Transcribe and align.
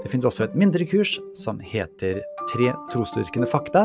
Det 0.00 0.08
finnes 0.08 0.24
også 0.24 0.46
et 0.46 0.56
mindre 0.56 0.86
kurs 0.88 1.18
som 1.36 1.60
heter 1.60 2.22
Tre 2.50 2.72
trosdyrkende 2.90 3.46
fakta. 3.46 3.84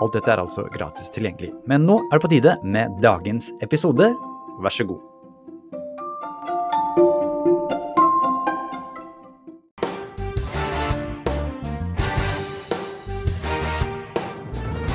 Alt 0.00 0.16
dette 0.16 0.32
er 0.32 0.40
altså 0.40 0.64
gratis 0.72 1.12
tilgjengelig. 1.14 1.52
Men 1.68 1.84
nå 1.86 2.00
er 2.08 2.16
det 2.16 2.24
på 2.24 2.32
tide 2.32 2.56
med 2.64 2.96
dagens 3.04 3.52
episode. 3.62 4.08
Vær 4.64 4.74
så 4.74 4.88
god. 4.88 5.06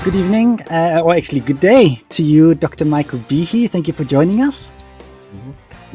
Good 0.05 0.15
evening, 0.15 0.59
uh, 0.69 1.01
or 1.01 1.15
actually 1.15 1.41
good 1.41 1.59
day 1.61 1.99
to 2.09 2.21
you, 2.21 2.53
Dr. 2.53 2.85
Michael 2.85 3.23
Behe. 3.29 3.67
Thank 3.67 3.87
you 3.87 3.93
for 3.93 4.03
joining 4.03 4.41
us. 4.41 4.71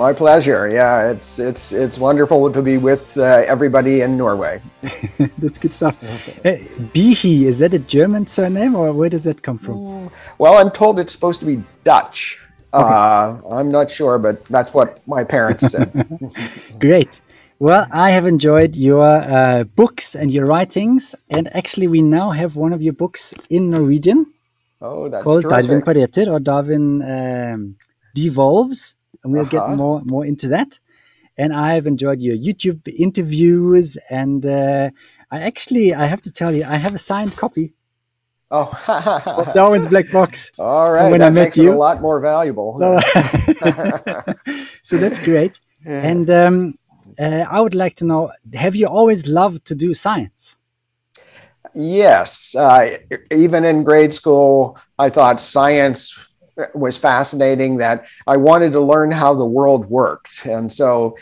My 0.00 0.14
pleasure. 0.14 0.66
Yeah, 0.66 1.10
it's 1.10 1.38
it's 1.38 1.74
it's 1.74 1.98
wonderful 1.98 2.50
to 2.50 2.62
be 2.62 2.78
with 2.78 3.18
uh, 3.18 3.44
everybody 3.54 4.00
in 4.00 4.16
Norway. 4.16 4.62
That's 5.42 5.58
good 5.58 5.74
stuff. 5.74 6.02
Uh, 6.02 6.56
Behe, 6.94 7.42
is 7.42 7.58
that 7.58 7.74
a 7.74 7.78
German 7.78 8.26
surname 8.26 8.74
or 8.74 8.94
where 8.94 9.10
does 9.10 9.24
that 9.24 9.42
come 9.42 9.58
from? 9.58 10.10
Well, 10.38 10.56
I'm 10.56 10.70
told 10.70 10.98
it's 10.98 11.12
supposed 11.12 11.40
to 11.40 11.46
be 11.46 11.62
Dutch. 11.84 12.40
Okay. 12.72 12.94
Uh, 12.94 13.42
I'm 13.50 13.70
not 13.70 13.90
sure, 13.90 14.18
but 14.18 14.42
that's 14.46 14.72
what 14.72 15.06
my 15.06 15.22
parents 15.22 15.68
said. 15.72 15.88
Great. 16.78 17.20
Well, 17.58 17.86
I 17.92 18.08
have 18.16 18.26
enjoyed 18.26 18.76
your 18.76 19.04
uh, 19.04 19.64
books 19.64 20.14
and 20.14 20.30
your 20.30 20.46
writings, 20.46 21.14
and 21.28 21.54
actually, 21.54 21.88
we 21.88 22.00
now 22.00 22.30
have 22.30 22.56
one 22.56 22.72
of 22.72 22.80
your 22.80 22.94
books 22.94 23.34
in 23.50 23.68
Norwegian. 23.68 24.32
Oh, 24.80 25.10
that's 25.10 25.24
called 25.24 25.42
terrific. 25.42 25.66
Darwin 25.66 25.82
Pareter 25.82 26.26
or 26.32 26.40
Darwin 26.40 27.02
um, 27.02 27.76
Devolves, 28.14 28.94
and 29.22 29.32
we'll 29.32 29.44
get 29.46 29.62
Uh-huh. 29.62 29.76
more 29.76 30.02
more 30.10 30.24
into 30.26 30.48
that. 30.48 30.78
And 31.36 31.52
I've 31.54 31.86
enjoyed 31.86 32.20
your 32.20 32.36
YouTube 32.36 32.80
interviews, 33.06 33.96
and 34.10 34.44
uh, 34.44 34.90
I 35.30 35.40
actually 35.50 35.94
I 35.94 36.06
have 36.06 36.22
to 36.22 36.30
tell 36.30 36.52
you 36.54 36.64
I 36.64 36.76
have 36.76 36.94
a 36.94 36.98
signed 36.98 37.34
copy 37.36 37.72
Oh, 38.52 38.68
of 39.38 39.54
Darwin's 39.54 39.86
Black 39.86 40.10
Box. 40.10 40.50
all 40.58 40.90
right. 40.92 41.10
when 41.12 41.22
I 41.22 41.26
that 41.26 41.32
met 41.34 41.44
makes 41.44 41.56
it 41.58 41.62
you- 41.64 41.72
a 41.72 41.80
lot 41.86 42.00
more 42.02 42.18
valuable. 42.20 42.68
So, 42.80 42.88
so 44.82 44.98
that's 44.98 45.18
great. 45.20 45.60
And 45.86 46.28
um, 46.30 46.74
uh, 47.18 47.44
I 47.56 47.60
would 47.60 47.74
like 47.74 47.94
to 47.96 48.04
know: 48.04 48.32
Have 48.54 48.74
you 48.76 48.86
always 48.88 49.26
loved 49.26 49.64
to 49.66 49.74
do 49.74 49.94
science? 49.94 50.56
Yes, 51.74 52.54
uh, 52.56 52.98
even 53.30 53.64
in 53.64 53.84
grade 53.84 54.12
school, 54.14 54.76
I 54.98 55.08
thought 55.10 55.40
science 55.40 56.18
was 56.74 56.96
fascinating. 56.96 57.76
That 57.76 58.04
I 58.26 58.36
wanted 58.36 58.72
to 58.72 58.80
learn 58.80 59.10
how 59.10 59.34
the 59.34 59.46
world 59.46 59.86
worked, 59.86 60.46
and 60.46 60.72
so 60.72 61.16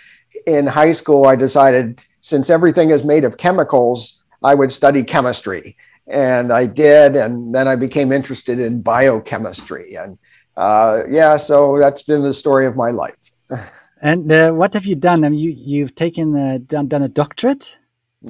in 0.46 0.66
high 0.66 0.92
school, 0.92 1.26
I 1.26 1.36
decided 1.36 2.00
since 2.20 2.50
everything 2.50 2.90
is 2.90 3.04
made 3.04 3.24
of 3.24 3.36
chemicals, 3.36 4.22
I 4.42 4.54
would 4.54 4.72
study 4.72 5.02
chemistry, 5.02 5.76
and 6.06 6.52
I 6.52 6.66
did, 6.66 7.16
and 7.16 7.54
then 7.54 7.68
I 7.68 7.76
became 7.76 8.12
interested 8.12 8.58
in 8.60 8.82
biochemistry, 8.82 9.94
and 9.94 10.18
uh, 10.56 11.02
yeah, 11.08 11.36
so 11.36 11.78
that's 11.78 12.02
been 12.02 12.22
the 12.22 12.32
story 12.32 12.66
of 12.66 12.76
my 12.76 12.90
life. 12.90 13.32
And 14.00 14.30
uh, 14.30 14.52
what 14.52 14.74
have 14.74 14.86
you 14.86 14.94
done? 14.94 15.24
I 15.24 15.28
mean, 15.28 15.40
you 15.40 15.50
you've 15.50 15.94
taken 15.94 16.36
uh, 16.36 16.58
done, 16.64 16.86
done 16.86 17.02
a 17.02 17.08
doctorate, 17.08 17.78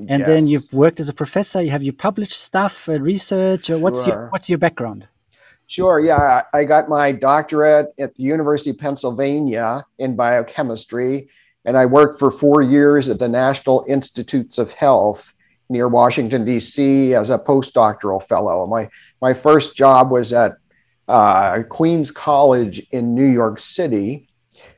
and 0.08 0.24
then 0.24 0.46
you've 0.46 0.72
worked 0.72 1.00
as 1.00 1.08
a 1.08 1.14
professor. 1.14 1.60
You 1.60 1.70
have 1.70 1.82
you 1.82 1.92
published 1.92 2.40
stuff, 2.40 2.88
uh, 2.88 3.00
research? 3.00 3.68
Or 3.70 3.78
what's 3.78 4.06
your 4.06 4.28
what's 4.30 4.48
your 4.48 4.58
background? 4.58 5.08
Sure. 5.68 6.00
Yeah. 6.00 6.44
I 6.54 6.64
got 6.64 6.88
my 6.88 7.12
doctorate 7.12 7.88
at 7.98 8.14
the 8.14 8.22
University 8.22 8.70
of 8.70 8.78
Pennsylvania 8.78 9.84
in 9.98 10.16
biochemistry, 10.16 11.28
and 11.66 11.76
I 11.76 11.84
worked 11.84 12.18
for 12.18 12.30
four 12.30 12.62
years 12.62 13.10
at 13.10 13.18
the 13.18 13.28
National 13.28 13.84
Institutes 13.86 14.56
of 14.56 14.72
Health 14.72 15.34
near 15.68 15.86
Washington, 15.86 16.46
D.C. 16.46 17.14
as 17.14 17.28
a 17.28 17.38
postdoctoral 17.38 18.22
fellow. 18.22 18.66
My, 18.66 18.88
my 19.20 19.34
first 19.34 19.76
job 19.76 20.10
was 20.10 20.32
at 20.32 20.56
uh, 21.06 21.62
Queens 21.68 22.10
College 22.10 22.80
in 22.90 23.14
New 23.14 23.26
York 23.26 23.58
City. 23.58 24.26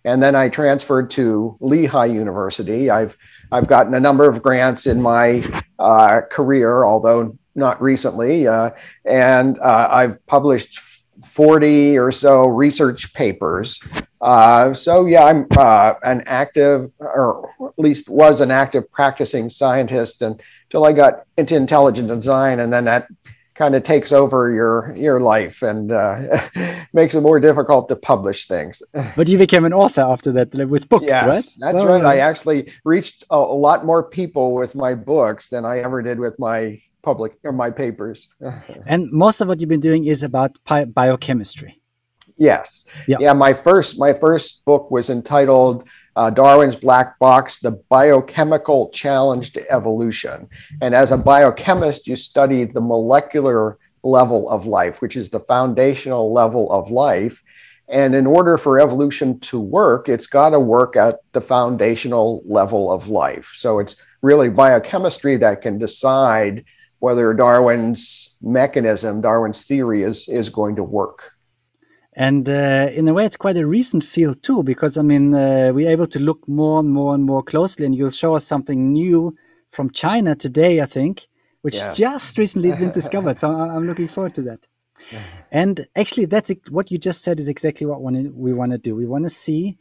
And 0.04 0.20
then 0.20 0.34
I 0.34 0.48
transferred 0.48 1.08
to 1.10 1.56
Lehigh 1.60 2.06
University. 2.06 2.90
I've, 2.90 3.16
I've 3.52 3.68
gotten 3.68 3.94
a 3.94 4.00
number 4.00 4.28
of 4.28 4.42
grants 4.42 4.88
in 4.88 5.00
my 5.00 5.44
uh, 5.78 6.22
career, 6.28 6.84
although 6.84 7.38
not 7.54 7.80
recently. 7.80 8.46
Uh, 8.46 8.70
and 9.04 9.58
uh, 9.60 9.88
I've 9.90 10.24
published 10.26 10.80
40 11.24 11.98
or 11.98 12.10
so 12.10 12.46
research 12.46 13.12
papers. 13.14 13.82
Uh, 14.20 14.74
so, 14.74 15.06
yeah, 15.06 15.24
I'm 15.24 15.46
uh, 15.56 15.94
an 16.02 16.22
active, 16.26 16.90
or 16.98 17.50
at 17.66 17.78
least 17.78 18.08
was 18.08 18.40
an 18.40 18.50
active 18.50 18.90
practicing 18.92 19.48
scientist 19.48 20.22
until 20.22 20.84
I 20.84 20.92
got 20.92 21.24
into 21.36 21.56
intelligent 21.56 22.08
design. 22.08 22.60
And 22.60 22.72
then 22.72 22.84
that 22.84 23.08
kind 23.54 23.74
of 23.74 23.82
takes 23.82 24.12
over 24.12 24.50
your, 24.50 24.94
your 24.96 25.20
life 25.20 25.62
and 25.62 25.92
uh, 25.92 26.40
makes 26.94 27.14
it 27.14 27.20
more 27.20 27.38
difficult 27.38 27.88
to 27.88 27.96
publish 27.96 28.46
things. 28.46 28.82
But 29.16 29.28
you 29.28 29.36
became 29.36 29.64
an 29.66 29.74
author 29.74 30.00
after 30.00 30.32
that 30.32 30.54
like, 30.54 30.68
with 30.68 30.88
books, 30.88 31.04
yes, 31.06 31.26
right? 31.26 31.44
that's 31.58 31.78
So, 31.78 31.86
right. 31.86 32.04
I 32.04 32.18
actually 32.18 32.72
reached 32.84 33.24
a, 33.30 33.36
a 33.36 33.58
lot 33.66 33.84
more 33.84 34.02
people 34.02 34.54
with 34.54 34.74
my 34.74 34.94
books 34.94 35.48
than 35.48 35.66
I 35.66 35.80
ever 35.80 36.00
did 36.00 36.18
with 36.18 36.38
my 36.38 36.80
public 37.02 37.38
or 37.44 37.52
my 37.52 37.70
papers. 37.70 38.28
and 38.86 39.10
most 39.10 39.40
of 39.40 39.48
what 39.48 39.60
you've 39.60 39.68
been 39.68 39.80
doing 39.80 40.04
is 40.04 40.22
about 40.22 40.58
biochemistry. 40.94 41.80
Yes. 42.40 42.86
Yeah. 43.06 43.18
Yeah. 43.20 43.32
My 43.34 43.52
first 43.52 43.98
my 43.98 44.14
first 44.14 44.64
book 44.64 44.90
was 44.90 45.10
entitled 45.10 45.86
uh, 46.16 46.30
Darwin's 46.30 46.74
Black 46.74 47.18
Box: 47.18 47.58
The 47.58 47.72
Biochemical 47.90 48.88
Challenge 48.90 49.52
to 49.52 49.70
Evolution. 49.70 50.48
And 50.80 50.94
as 50.94 51.12
a 51.12 51.18
biochemist, 51.18 52.06
you 52.06 52.16
study 52.16 52.64
the 52.64 52.80
molecular 52.80 53.78
level 54.02 54.48
of 54.48 54.66
life, 54.66 55.02
which 55.02 55.16
is 55.16 55.28
the 55.28 55.40
foundational 55.40 56.32
level 56.32 56.72
of 56.72 56.90
life. 56.90 57.42
And 57.90 58.14
in 58.14 58.26
order 58.26 58.56
for 58.56 58.80
evolution 58.80 59.38
to 59.40 59.60
work, 59.60 60.08
it's 60.08 60.26
got 60.26 60.50
to 60.50 60.60
work 60.60 60.96
at 60.96 61.18
the 61.32 61.40
foundational 61.42 62.42
level 62.46 62.90
of 62.90 63.08
life. 63.08 63.52
So 63.54 63.80
it's 63.80 63.96
really 64.22 64.48
biochemistry 64.48 65.36
that 65.38 65.60
can 65.60 65.76
decide 65.76 66.64
whether 67.00 67.34
Darwin's 67.34 68.30
mechanism, 68.40 69.20
Darwin's 69.20 69.62
theory, 69.62 70.02
is, 70.02 70.28
is 70.28 70.48
going 70.48 70.76
to 70.76 70.82
work. 70.82 71.32
And 72.14 72.48
uh, 72.48 72.90
in 72.92 73.08
a 73.08 73.14
way, 73.14 73.24
it's 73.24 73.36
quite 73.36 73.56
a 73.56 73.66
recent 73.66 74.04
field 74.04 74.42
too, 74.42 74.62
because 74.62 74.96
I 74.98 75.02
mean, 75.02 75.34
uh, 75.34 75.72
we're 75.74 75.90
able 75.90 76.06
to 76.08 76.18
look 76.18 76.46
more 76.48 76.80
and 76.80 76.90
more 76.90 77.14
and 77.14 77.24
more 77.24 77.42
closely, 77.42 77.86
and 77.86 77.94
you'll 77.94 78.10
show 78.10 78.34
us 78.34 78.44
something 78.44 78.92
new 78.92 79.36
from 79.70 79.90
China 79.90 80.34
today, 80.34 80.80
I 80.80 80.86
think, 80.86 81.26
which 81.62 81.76
just 81.94 82.36
recently 82.36 82.68
has 82.68 82.78
been 82.78 82.90
discovered. 83.00 83.38
So 83.38 83.50
I'm 83.50 83.86
looking 83.86 84.08
forward 84.08 84.34
to 84.34 84.42
that. 84.42 84.66
And 85.52 85.88
actually, 85.96 86.26
that's 86.26 86.52
what 86.70 86.92
you 86.92 86.98
just 86.98 87.24
said 87.24 87.40
is 87.40 87.48
exactly 87.48 87.84
what 87.84 88.00
we 88.02 88.52
want 88.52 88.70
to 88.70 88.78
do. 88.78 88.94
We 88.94 89.06
want 89.06 89.24
to 89.24 89.30
see 89.30 89.78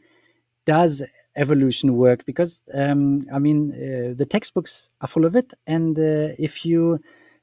does 0.66 1.02
evolution 1.36 1.96
work? 1.96 2.24
Because 2.26 2.62
um, 2.74 3.20
I 3.32 3.38
mean, 3.38 3.72
uh, 3.72 4.14
the 4.16 4.26
textbooks 4.26 4.90
are 5.00 5.08
full 5.08 5.24
of 5.24 5.36
it, 5.36 5.52
and 5.66 5.98
uh, 5.98 6.34
if 6.38 6.64
you 6.64 7.00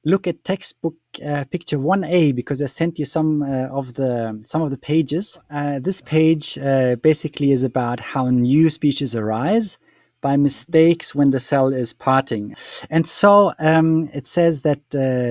look 0.07 0.25
at 0.25 0.43
textbook 0.43 0.95
uh, 1.25 1.43
picture 1.51 1.77
1a 1.77 2.33
because 2.33 2.61
i 2.61 2.65
sent 2.65 2.97
you 2.97 3.05
some 3.05 3.43
uh, 3.43 3.67
of 3.79 3.95
the 3.95 4.41
some 4.45 4.61
of 4.61 4.69
the 4.69 4.77
pages 4.77 5.37
uh, 5.51 5.79
this 5.79 5.99
page 6.01 6.57
uh, 6.59 6.95
basically 6.97 7.51
is 7.51 7.63
about 7.63 7.99
how 7.99 8.29
new 8.29 8.69
species 8.69 9.15
arise 9.15 9.77
by 10.21 10.37
mistakes 10.37 11.13
when 11.13 11.31
the 11.31 11.39
cell 11.39 11.73
is 11.73 11.93
parting 11.93 12.55
and 12.89 13.05
so 13.05 13.53
um, 13.59 14.09
it 14.13 14.25
says 14.25 14.61
that 14.61 14.81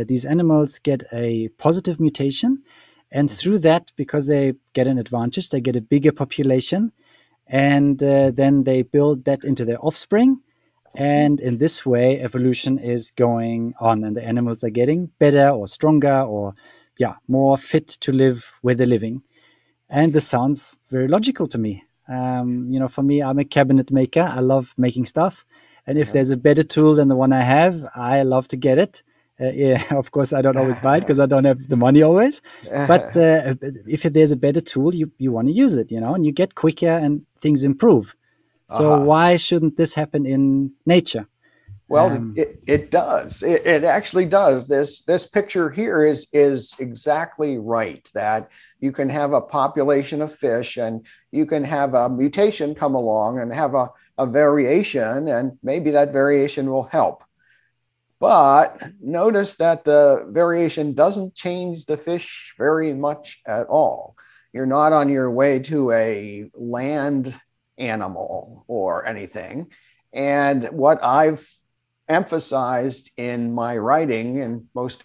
these 0.08 0.24
animals 0.24 0.78
get 0.78 1.02
a 1.12 1.48
positive 1.56 1.98
mutation 1.98 2.62
and 3.10 3.30
through 3.30 3.58
that 3.58 3.92
because 3.96 4.26
they 4.26 4.52
get 4.74 4.86
an 4.86 4.98
advantage 4.98 5.48
they 5.48 5.60
get 5.60 5.76
a 5.76 5.80
bigger 5.80 6.12
population 6.12 6.92
and 7.48 8.02
uh, 8.02 8.30
then 8.30 8.64
they 8.64 8.82
build 8.82 9.24
that 9.24 9.44
into 9.44 9.64
their 9.64 9.78
offspring 9.84 10.40
and 10.96 11.40
in 11.40 11.58
this 11.58 11.84
way, 11.84 12.20
evolution 12.20 12.78
is 12.78 13.10
going 13.10 13.74
on, 13.78 14.02
and 14.02 14.16
the 14.16 14.24
animals 14.24 14.64
are 14.64 14.70
getting 14.70 15.10
better 15.18 15.50
or 15.50 15.68
stronger 15.68 16.22
or, 16.22 16.54
yeah, 16.98 17.16
more 17.28 17.58
fit 17.58 17.88
to 17.88 18.12
live 18.12 18.54
where 18.62 18.74
they're 18.74 18.86
living. 18.86 19.22
And 19.90 20.14
this 20.14 20.26
sounds 20.26 20.78
very 20.88 21.06
logical 21.06 21.46
to 21.48 21.58
me. 21.58 21.84
Um, 22.08 22.72
you 22.72 22.80
know, 22.80 22.88
for 22.88 23.02
me, 23.02 23.22
I'm 23.22 23.38
a 23.38 23.44
cabinet 23.44 23.92
maker. 23.92 24.22
I 24.22 24.40
love 24.40 24.74
making 24.78 25.04
stuff. 25.04 25.44
And 25.86 25.98
if 25.98 26.12
there's 26.12 26.30
a 26.30 26.36
better 26.36 26.62
tool 26.62 26.94
than 26.94 27.08
the 27.08 27.14
one 27.14 27.32
I 27.32 27.42
have, 27.42 27.84
I 27.94 28.22
love 28.22 28.48
to 28.48 28.56
get 28.56 28.78
it. 28.78 29.02
Uh, 29.40 29.50
yeah, 29.50 29.82
of 29.90 30.10
course, 30.10 30.32
I 30.32 30.42
don't 30.42 30.56
always 30.56 30.78
buy 30.78 30.98
it 30.98 31.00
because 31.06 31.20
I 31.20 31.26
don't 31.26 31.44
have 31.44 31.68
the 31.68 31.76
money 31.76 32.02
always. 32.02 32.40
But 32.70 33.16
uh, 33.16 33.54
if 33.86 34.02
there's 34.02 34.32
a 34.32 34.36
better 34.36 34.60
tool, 34.60 34.94
you, 34.94 35.10
you 35.18 35.32
want 35.32 35.48
to 35.48 35.54
use 35.54 35.76
it, 35.76 35.90
you 35.90 36.00
know, 36.00 36.14
and 36.14 36.24
you 36.24 36.32
get 36.32 36.54
quicker 36.54 36.88
and 36.88 37.24
things 37.38 37.64
improve. 37.64 38.14
So 38.68 38.94
uh-huh. 38.94 39.04
why 39.04 39.36
shouldn't 39.36 39.76
this 39.76 39.94
happen 39.94 40.26
in 40.26 40.72
nature? 40.86 41.28
Well, 41.88 42.10
um, 42.10 42.34
it, 42.36 42.60
it 42.66 42.90
does. 42.90 43.44
It, 43.44 43.64
it 43.64 43.84
actually 43.84 44.26
does. 44.26 44.66
This 44.66 45.02
this 45.02 45.24
picture 45.24 45.70
here 45.70 46.04
is 46.04 46.26
is 46.32 46.74
exactly 46.80 47.58
right. 47.58 48.10
That 48.12 48.50
you 48.80 48.90
can 48.90 49.08
have 49.08 49.32
a 49.32 49.40
population 49.40 50.20
of 50.20 50.34
fish, 50.34 50.78
and 50.78 51.06
you 51.30 51.46
can 51.46 51.62
have 51.62 51.94
a 51.94 52.08
mutation 52.08 52.74
come 52.74 52.96
along 52.96 53.38
and 53.38 53.54
have 53.54 53.74
a, 53.74 53.88
a 54.18 54.26
variation, 54.26 55.28
and 55.28 55.56
maybe 55.62 55.92
that 55.92 56.12
variation 56.12 56.70
will 56.72 56.84
help. 56.84 57.22
But 58.18 58.82
notice 59.00 59.56
that 59.56 59.84
the 59.84 60.26
variation 60.30 60.94
doesn't 60.94 61.34
change 61.34 61.84
the 61.84 61.98
fish 61.98 62.54
very 62.56 62.94
much 62.94 63.40
at 63.46 63.66
all. 63.66 64.16
You're 64.52 64.64
not 64.66 64.92
on 64.92 65.10
your 65.10 65.30
way 65.30 65.58
to 65.60 65.90
a 65.92 66.50
land 66.54 67.38
animal 67.76 68.64
or 68.68 69.06
anything. 69.06 69.70
And 70.14 70.64
what 70.68 71.04
I've 71.04 71.46
emphasized 72.08 73.10
in 73.16 73.52
my 73.52 73.76
writing 73.76 74.40
and 74.40 74.66
most 74.74 75.04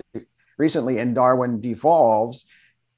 recently 0.58 1.00
in 1.00 1.14
Darwin 1.14 1.60
Devolves 1.60 2.46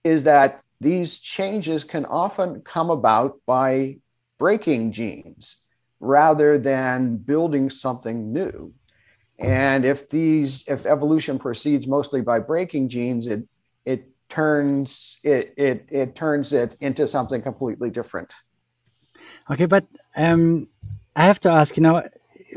is 0.03 0.23
that 0.23 0.61
these 0.79 1.17
changes 1.17 1.83
can 1.83 2.05
often 2.05 2.61
come 2.61 2.89
about 2.89 3.39
by 3.47 3.97
breaking 4.37 4.91
genes 4.91 5.57
rather 5.99 6.59
than 6.59 7.15
building 7.17 7.69
something 7.69 8.33
new. 8.33 8.73
And 9.39 9.85
if 9.85 10.09
these 10.09 10.63
if 10.67 10.85
evolution 10.85 11.39
proceeds 11.39 11.87
mostly 11.87 12.21
by 12.21 12.39
breaking 12.39 12.89
genes, 12.89 13.27
it 13.27 13.47
it 13.85 14.07
turns 14.29 15.19
it 15.23 15.53
it 15.57 15.85
it 15.89 16.15
turns 16.15 16.53
it 16.53 16.75
into 16.79 17.07
something 17.07 17.41
completely 17.41 17.89
different. 17.89 18.31
Okay, 19.49 19.65
but 19.65 19.85
um, 20.15 20.67
I 21.15 21.23
have 21.25 21.39
to 21.41 21.49
ask, 21.49 21.77
you 21.77 21.83
know, 21.83 22.03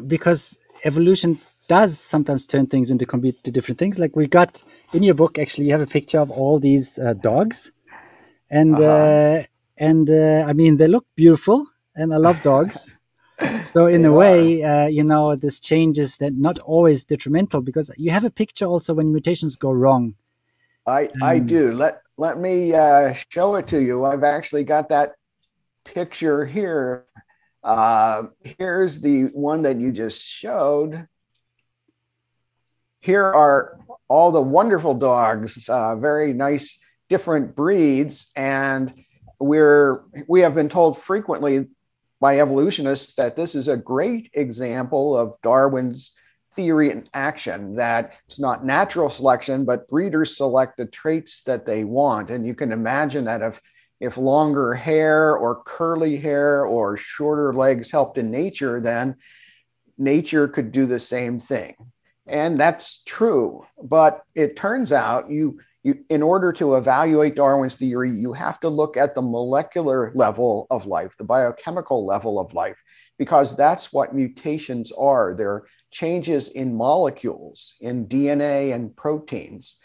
because 0.07 0.59
evolution 0.85 1.39
does 1.69 1.99
sometimes 1.99 2.47
turn 2.47 2.67
things 2.67 2.91
into 2.91 3.07
completely 3.07 3.51
different 3.53 3.79
things. 3.79 3.99
Like 3.99 4.15
we 4.15 4.27
got 4.27 4.63
in 4.93 5.03
your 5.03 5.15
book, 5.15 5.39
actually, 5.39 5.67
you 5.67 5.73
have 5.73 5.81
a 5.81 5.87
picture 5.87 6.21
of 6.21 6.31
all 6.31 6.59
these 6.59 6.99
uh, 6.99 7.15
dogs, 7.15 7.73
and 8.51 8.75
uh-huh. 8.75 8.85
uh, 8.85 9.43
and 9.79 10.09
uh, 10.09 10.45
I 10.47 10.53
mean 10.53 10.77
they 10.77 10.89
look 10.89 11.07
beautiful, 11.17 11.67
and 11.95 12.13
I 12.13 12.19
love 12.19 12.43
dogs. 12.43 12.95
so 13.65 13.87
in 13.87 14.05
a 14.05 14.13
way, 14.13 14.63
uh, 14.63 14.87
you 14.87 15.05
know, 15.05 15.35
this 15.35 15.61
changes 15.61 16.17
that 16.19 16.35
not 16.35 16.59
always 16.61 17.05
detrimental 17.05 17.61
because 17.61 17.91
you 17.97 18.11
have 18.11 18.25
a 18.25 18.31
picture 18.31 18.67
also 18.67 18.95
when 18.95 19.13
mutations 19.13 19.57
go 19.57 19.71
wrong. 19.71 20.15
I 20.87 21.07
um, 21.07 21.23
I 21.23 21.39
do. 21.39 21.73
Let 21.73 22.03
let 22.17 22.39
me 22.39 22.75
uh, 22.75 23.15
show 23.31 23.57
it 23.57 23.67
to 23.69 23.83
you. 23.83 24.05
I've 24.05 24.25
actually 24.25 24.65
got 24.65 24.89
that 24.89 25.17
picture 25.85 26.45
here 26.45 27.07
uh, 27.67 28.29
here's 28.59 29.01
the 29.01 29.25
one 29.25 29.63
that 29.63 29.81
you 29.81 29.91
just 29.91 30.23
showed. 30.23 31.09
Here 33.01 33.25
are 33.25 33.81
all 34.07 34.31
the 34.31 34.41
wonderful 34.41 34.95
dogs, 34.95 35.69
uh, 35.69 35.97
very 35.97 36.33
nice 36.33 36.79
different 37.09 37.57
breeds. 37.57 38.31
And 38.37 38.95
we're, 39.41 40.05
we 40.29 40.43
have 40.43 40.55
been 40.55 40.69
told 40.69 40.97
frequently 40.97 41.67
by 42.21 42.41
evolutionists 42.41 43.15
that 43.15 43.37
this 43.37 43.55
is 43.55 43.69
a 43.69 43.77
great 43.77 44.31
example 44.35 45.17
of 45.17 45.37
Darwin's 45.43 46.13
theory 46.55 46.91
in 46.91 47.09
action 47.13 47.75
that 47.75 48.15
it's 48.27 48.41
not 48.41 48.65
natural 48.65 49.11
selection, 49.11 49.65
but 49.65 49.89
breeders 49.89 50.37
select 50.37 50.79
the 50.79 50.87
traits 50.87 51.43
that 51.43 51.67
they 51.67 51.85
want. 51.85 52.31
And 52.31 52.47
you 52.47 52.55
can 52.55 52.73
imagine 52.73 53.25
that 53.27 53.43
if 53.43 53.61
if 53.99 54.19
longer 54.19 54.75
hair 54.75 55.37
or 55.37 55.63
curly 55.63 56.17
hair 56.19 56.67
or 56.67 56.97
shorter 56.97 57.55
legs 57.55 57.91
helped 57.91 58.19
in 58.19 58.31
nature, 58.31 58.81
then 58.81 59.17
nature 59.97 60.49
could 60.49 60.71
do 60.71 60.85
the 60.85 61.01
same 61.01 61.41
thing. 61.41 61.75
And 62.27 62.59
that's 62.59 63.03
true. 63.07 63.65
But 63.83 64.23
it 64.35 64.57
turns 64.57 64.93
out 64.93 65.31
you, 65.31 65.61
you 65.87 66.05
in 66.09 66.21
order 66.21 66.53
to 66.55 66.75
evaluate 66.75 67.37
Darwin's 67.37 67.77
theory, 67.77 68.11
you 68.11 68.33
have 68.33 68.59
to 68.61 68.69
look 68.69 68.97
at 68.97 69.15
the 69.15 69.23
molecular 69.23 70.11
level 70.17 70.67
of 70.69 70.85
life, 70.85 71.17
the 71.17 71.25
biochemical 71.25 72.05
level 72.05 72.41
of 72.41 72.53
life, 72.55 72.83
because 73.19 73.57
that's 73.57 73.93
what 73.93 74.13
mutations 74.13 74.91
are. 74.91 75.35
They're 75.35 75.63
changes 75.93 76.49
in 76.49 76.75
molecules, 76.75 77.75
in 77.81 78.07
DNA 78.07 78.75
and 78.75 78.97
proteins. 78.97 79.77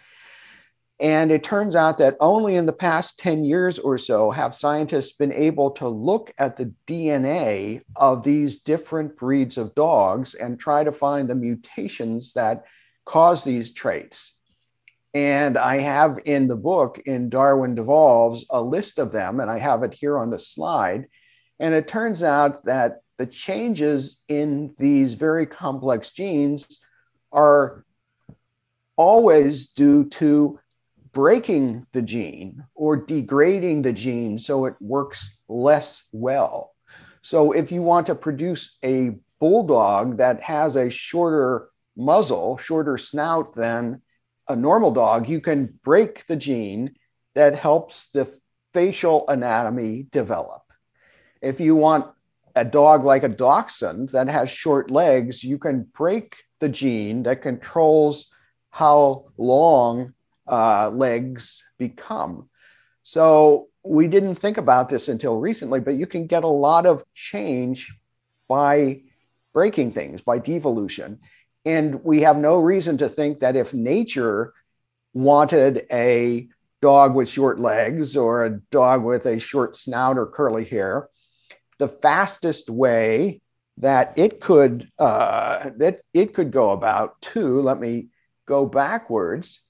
And 0.99 1.31
it 1.31 1.43
turns 1.43 1.75
out 1.75 1.99
that 1.99 2.17
only 2.19 2.55
in 2.55 2.65
the 2.65 2.73
past 2.73 3.19
10 3.19 3.43
years 3.43 3.77
or 3.77 3.97
so 3.99 4.31
have 4.31 4.55
scientists 4.55 5.13
been 5.13 5.33
able 5.33 5.69
to 5.71 5.87
look 5.87 6.33
at 6.39 6.57
the 6.57 6.73
DNA 6.87 7.81
of 7.95 8.23
these 8.23 8.61
different 8.61 9.17
breeds 9.17 9.57
of 9.57 9.75
dogs 9.75 10.33
and 10.33 10.59
try 10.59 10.83
to 10.83 10.91
find 10.91 11.29
the 11.29 11.35
mutations 11.35 12.33
that 12.33 12.65
cause 13.05 13.43
these 13.43 13.71
traits. 13.71 14.40
And 15.13 15.57
I 15.57 15.79
have 15.79 16.19
in 16.25 16.47
the 16.47 16.55
book, 16.55 16.99
in 17.05 17.29
Darwin 17.29 17.75
Devolves, 17.75 18.45
a 18.49 18.61
list 18.61 18.97
of 18.97 19.11
them, 19.11 19.39
and 19.39 19.51
I 19.51 19.59
have 19.59 19.83
it 19.83 19.93
here 19.93 20.17
on 20.17 20.29
the 20.29 20.39
slide. 20.39 21.07
And 21.59 21.73
it 21.73 21.87
turns 21.87 22.23
out 22.23 22.63
that 22.65 23.01
the 23.17 23.25
changes 23.25 24.23
in 24.29 24.73
these 24.79 25.13
very 25.13 25.45
complex 25.45 26.11
genes 26.11 26.79
are 27.31 27.85
always 28.95 29.67
due 29.67 30.05
to 30.09 30.59
breaking 31.11 31.85
the 31.91 32.01
gene 32.01 32.63
or 32.73 32.95
degrading 32.95 33.81
the 33.81 33.93
gene 33.93 34.39
so 34.39 34.65
it 34.65 34.75
works 34.79 35.37
less 35.49 36.03
well. 36.13 36.73
So 37.21 37.51
if 37.51 37.71
you 37.71 37.81
want 37.81 38.07
to 38.07 38.15
produce 38.15 38.77
a 38.83 39.11
bulldog 39.39 40.17
that 40.17 40.39
has 40.41 40.75
a 40.75 40.89
shorter 40.89 41.69
muzzle, 41.97 42.57
shorter 42.57 42.97
snout 42.97 43.53
than 43.53 44.01
a 44.51 44.55
normal 44.55 44.91
dog, 44.91 45.27
you 45.27 45.41
can 45.41 45.79
break 45.83 46.25
the 46.27 46.35
gene 46.35 46.95
that 47.35 47.55
helps 47.55 48.09
the 48.13 48.31
facial 48.73 49.27
anatomy 49.27 50.07
develop. 50.11 50.61
If 51.41 51.59
you 51.59 51.75
want 51.75 52.07
a 52.55 52.65
dog 52.65 53.03
like 53.03 53.23
a 53.23 53.29
dachshund 53.29 54.09
that 54.09 54.29
has 54.29 54.49
short 54.49 54.91
legs, 54.91 55.43
you 55.43 55.57
can 55.57 55.83
break 55.93 56.35
the 56.59 56.69
gene 56.69 57.23
that 57.23 57.41
controls 57.41 58.27
how 58.69 59.25
long 59.37 60.13
uh, 60.47 60.89
legs 60.89 61.63
become. 61.77 62.49
So 63.03 63.69
we 63.83 64.07
didn't 64.07 64.35
think 64.35 64.57
about 64.57 64.89
this 64.89 65.07
until 65.07 65.37
recently, 65.37 65.79
but 65.79 65.95
you 65.95 66.05
can 66.05 66.27
get 66.27 66.43
a 66.43 66.47
lot 66.47 66.85
of 66.85 67.03
change 67.13 67.93
by 68.47 69.01
breaking 69.53 69.91
things, 69.91 70.21
by 70.21 70.39
devolution. 70.39 71.19
And 71.65 72.03
we 72.03 72.21
have 72.21 72.37
no 72.37 72.59
reason 72.59 72.97
to 72.99 73.09
think 73.09 73.39
that 73.39 73.55
if 73.55 73.73
nature 73.73 74.53
wanted 75.13 75.85
a 75.91 76.47
dog 76.81 77.13
with 77.13 77.29
short 77.29 77.59
legs 77.59 78.17
or 78.17 78.43
a 78.43 78.59
dog 78.71 79.03
with 79.03 79.25
a 79.25 79.39
short 79.39 79.75
snout 79.75 80.17
or 80.17 80.25
curly 80.25 80.65
hair, 80.65 81.09
the 81.77 81.87
fastest 81.87 82.69
way 82.69 83.41
that 83.77 84.17
it 84.17 84.39
could 84.39 84.89
uh, 84.99 85.71
that 85.77 86.01
it 86.13 86.33
could 86.33 86.51
go 86.51 86.71
about 86.71 87.19
too. 87.21 87.61
Let 87.61 87.79
me 87.79 88.09
go 88.45 88.65
backwards 88.65 89.61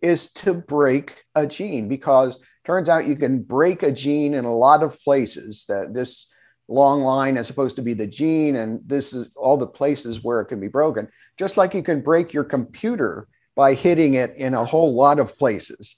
is 0.00 0.32
to 0.32 0.54
break 0.54 1.24
a 1.34 1.46
gene 1.46 1.88
because 1.88 2.38
turns 2.64 2.88
out 2.88 3.06
you 3.06 3.16
can 3.16 3.42
break 3.42 3.82
a 3.82 3.92
gene 3.92 4.34
in 4.34 4.44
a 4.44 4.56
lot 4.56 4.82
of 4.82 4.98
places 5.00 5.64
that 5.68 5.94
this 5.94 6.31
long 6.68 7.02
line 7.02 7.36
is 7.36 7.46
supposed 7.46 7.76
to 7.76 7.82
be 7.82 7.94
the 7.94 8.06
gene 8.06 8.56
and 8.56 8.80
this 8.86 9.12
is 9.12 9.28
all 9.36 9.56
the 9.56 9.66
places 9.66 10.22
where 10.22 10.40
it 10.40 10.46
can 10.46 10.60
be 10.60 10.68
broken. 10.68 11.08
Just 11.38 11.56
like 11.56 11.74
you 11.74 11.82
can 11.82 12.00
break 12.00 12.32
your 12.32 12.44
computer 12.44 13.28
by 13.54 13.74
hitting 13.74 14.14
it 14.14 14.34
in 14.36 14.54
a 14.54 14.64
whole 14.64 14.94
lot 14.94 15.18
of 15.18 15.36
places. 15.36 15.96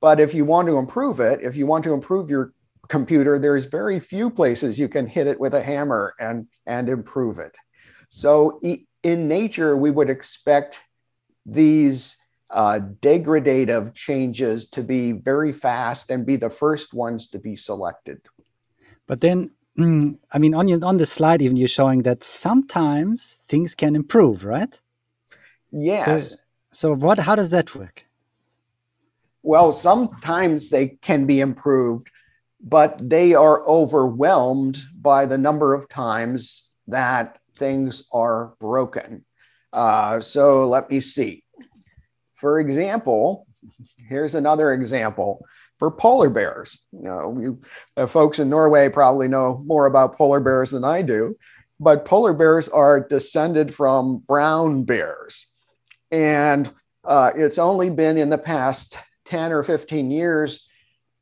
But 0.00 0.20
if 0.20 0.34
you 0.34 0.44
want 0.44 0.68
to 0.68 0.78
improve 0.78 1.20
it 1.20 1.40
if 1.42 1.56
you 1.56 1.66
want 1.66 1.84
to 1.84 1.92
improve 1.92 2.30
your 2.30 2.52
computer 2.88 3.38
there's 3.38 3.66
very 3.66 4.00
few 4.00 4.30
places 4.30 4.78
you 4.78 4.88
can 4.88 5.06
hit 5.06 5.26
it 5.26 5.38
with 5.38 5.54
a 5.54 5.62
hammer 5.62 6.14
and 6.18 6.46
and 6.66 6.88
improve 6.88 7.38
it. 7.38 7.56
So 8.08 8.60
in 9.02 9.28
nature 9.28 9.76
we 9.76 9.90
would 9.90 10.10
expect 10.10 10.80
these 11.44 12.16
uh, 12.50 12.80
degradative 13.00 13.94
changes 13.94 14.68
to 14.70 14.82
be 14.82 15.12
very 15.12 15.52
fast 15.52 16.10
and 16.10 16.24
be 16.24 16.36
the 16.36 16.50
first 16.50 16.94
ones 16.94 17.28
to 17.28 17.38
be 17.38 17.56
selected. 17.56 18.20
But 19.06 19.20
then, 19.20 19.50
mm, 19.78 20.18
I 20.32 20.38
mean, 20.38 20.54
on 20.54 20.68
your, 20.68 20.84
on 20.84 20.96
the 20.96 21.06
slide, 21.06 21.42
even 21.42 21.56
you're 21.56 21.68
showing 21.68 22.02
that 22.02 22.24
sometimes 22.24 23.36
things 23.46 23.74
can 23.74 23.94
improve, 23.96 24.44
right? 24.44 24.80
Yes. 25.70 26.30
So, 26.30 26.36
so 26.70 26.94
what? 26.94 27.18
How 27.18 27.34
does 27.34 27.50
that 27.50 27.74
work? 27.74 28.04
Well, 29.42 29.72
sometimes 29.72 30.68
they 30.68 30.88
can 31.00 31.26
be 31.26 31.40
improved, 31.40 32.10
but 32.60 32.98
they 33.00 33.34
are 33.34 33.66
overwhelmed 33.66 34.82
by 35.00 35.26
the 35.26 35.38
number 35.38 35.74
of 35.74 35.88
times 35.88 36.70
that 36.88 37.38
things 37.56 38.04
are 38.12 38.54
broken. 38.58 39.24
Uh, 39.72 40.20
so 40.20 40.68
let 40.68 40.90
me 40.90 41.00
see 41.00 41.44
for 42.38 42.60
example, 42.60 43.46
here's 43.96 44.36
another 44.36 44.72
example 44.72 45.44
for 45.78 45.90
polar 45.90 46.30
bears. 46.30 46.80
You 46.92 47.02
know, 47.02 47.38
you, 47.40 47.60
uh, 47.96 48.06
folks 48.06 48.38
in 48.38 48.50
Norway 48.50 48.88
probably 48.88 49.28
know 49.28 49.62
more 49.64 49.86
about 49.86 50.16
polar 50.16 50.40
bears 50.40 50.70
than 50.70 50.84
I 50.84 51.02
do, 51.02 51.36
but 51.80 52.04
polar 52.04 52.32
bears 52.32 52.68
are 52.68 53.00
descended 53.00 53.74
from 53.74 54.18
brown 54.18 54.84
bears. 54.84 55.46
And 56.10 56.70
uh, 57.04 57.32
it's 57.34 57.58
only 57.58 57.90
been 57.90 58.18
in 58.18 58.30
the 58.30 58.38
past 58.38 58.96
10 59.26 59.52
or 59.52 59.62
15 59.62 60.10
years 60.10 60.66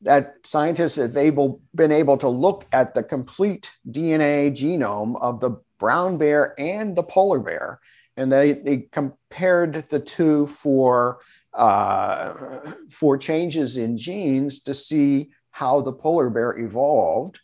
that 0.02 0.34
scientists 0.44 0.96
have 0.96 1.16
able, 1.16 1.60
been 1.74 1.92
able 1.92 2.16
to 2.18 2.28
look 2.28 2.66
at 2.72 2.94
the 2.94 3.02
complete 3.02 3.70
DNA 3.90 4.50
genome 4.50 5.20
of 5.20 5.40
the 5.40 5.50
brown 5.78 6.16
bear 6.16 6.54
and 6.58 6.96
the 6.96 7.02
polar 7.02 7.40
bear. 7.40 7.80
And 8.16 8.32
they, 8.32 8.52
they 8.52 8.88
compared 8.92 9.74
the 9.90 10.00
two 10.00 10.46
for, 10.46 11.18
uh, 11.56 12.72
for 12.90 13.16
changes 13.16 13.76
in 13.78 13.96
genes 13.96 14.60
to 14.60 14.74
see 14.74 15.30
how 15.50 15.80
the 15.80 15.92
polar 15.92 16.28
bear 16.28 16.58
evolved. 16.58 17.40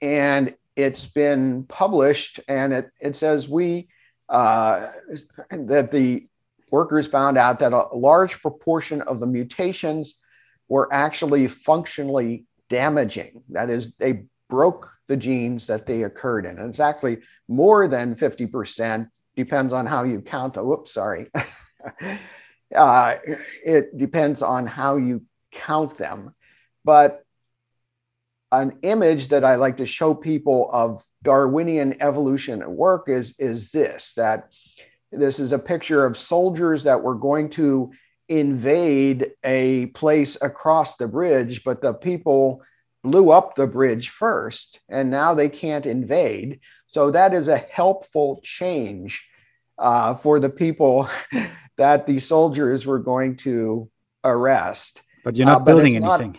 And 0.00 0.54
it's 0.76 1.06
been 1.06 1.64
published, 1.64 2.40
and 2.48 2.72
it, 2.72 2.90
it 3.00 3.16
says 3.16 3.48
we 3.48 3.88
uh, 4.28 4.88
that 5.50 5.90
the 5.90 6.26
workers 6.70 7.06
found 7.06 7.36
out 7.36 7.58
that 7.58 7.72
a 7.72 7.88
large 7.94 8.40
proportion 8.40 9.02
of 9.02 9.20
the 9.20 9.26
mutations 9.26 10.16
were 10.68 10.88
actually 10.92 11.46
functionally 11.48 12.44
damaging. 12.68 13.42
That 13.50 13.70
is, 13.70 13.94
they 13.96 14.24
broke 14.48 14.90
the 15.06 15.16
genes 15.16 15.66
that 15.66 15.86
they 15.86 16.04
occurred 16.04 16.46
in. 16.46 16.58
And 16.58 16.70
it's 16.70 16.80
actually 16.80 17.18
more 17.48 17.86
than 17.86 18.14
50%, 18.14 19.08
depends 19.36 19.72
on 19.72 19.86
how 19.86 20.04
you 20.04 20.20
count. 20.20 20.56
Oh, 20.56 20.64
whoops, 20.64 20.92
sorry. 20.92 21.30
uh, 22.74 23.16
it 23.64 23.96
depends 23.96 24.42
on 24.42 24.66
how 24.66 24.96
you 24.96 25.22
count 25.52 25.98
them. 25.98 26.34
But 26.84 27.24
an 28.52 28.78
image 28.82 29.28
that 29.28 29.44
I 29.44 29.56
like 29.56 29.78
to 29.78 29.86
show 29.86 30.14
people 30.14 30.70
of 30.72 31.02
Darwinian 31.22 32.00
evolution 32.00 32.62
at 32.62 32.70
work 32.70 33.08
is, 33.08 33.34
is 33.38 33.70
this 33.70 34.14
that 34.14 34.50
this 35.10 35.38
is 35.38 35.52
a 35.52 35.58
picture 35.58 36.04
of 36.04 36.16
soldiers 36.16 36.84
that 36.84 37.02
were 37.02 37.14
going 37.14 37.50
to 37.50 37.92
invade 38.28 39.32
a 39.44 39.86
place 39.86 40.36
across 40.40 40.96
the 40.96 41.08
bridge, 41.08 41.62
but 41.64 41.82
the 41.82 41.94
people 41.94 42.62
blew 43.02 43.30
up 43.30 43.54
the 43.54 43.66
bridge 43.66 44.08
first, 44.08 44.80
and 44.88 45.10
now 45.10 45.34
they 45.34 45.48
can't 45.48 45.84
invade. 45.84 46.60
So 46.86 47.10
that 47.10 47.34
is 47.34 47.48
a 47.48 47.58
helpful 47.58 48.40
change 48.42 49.26
uh, 49.78 50.14
for 50.14 50.40
the 50.40 50.50
people 50.50 51.08
that 51.76 52.06
the 52.06 52.18
soldiers 52.18 52.86
were 52.86 52.98
going 52.98 53.36
to 53.36 53.88
arrest. 54.24 55.02
But 55.24 55.36
you're 55.36 55.46
not 55.46 55.62
uh, 55.62 55.64
building 55.64 55.96
anything. 55.96 56.32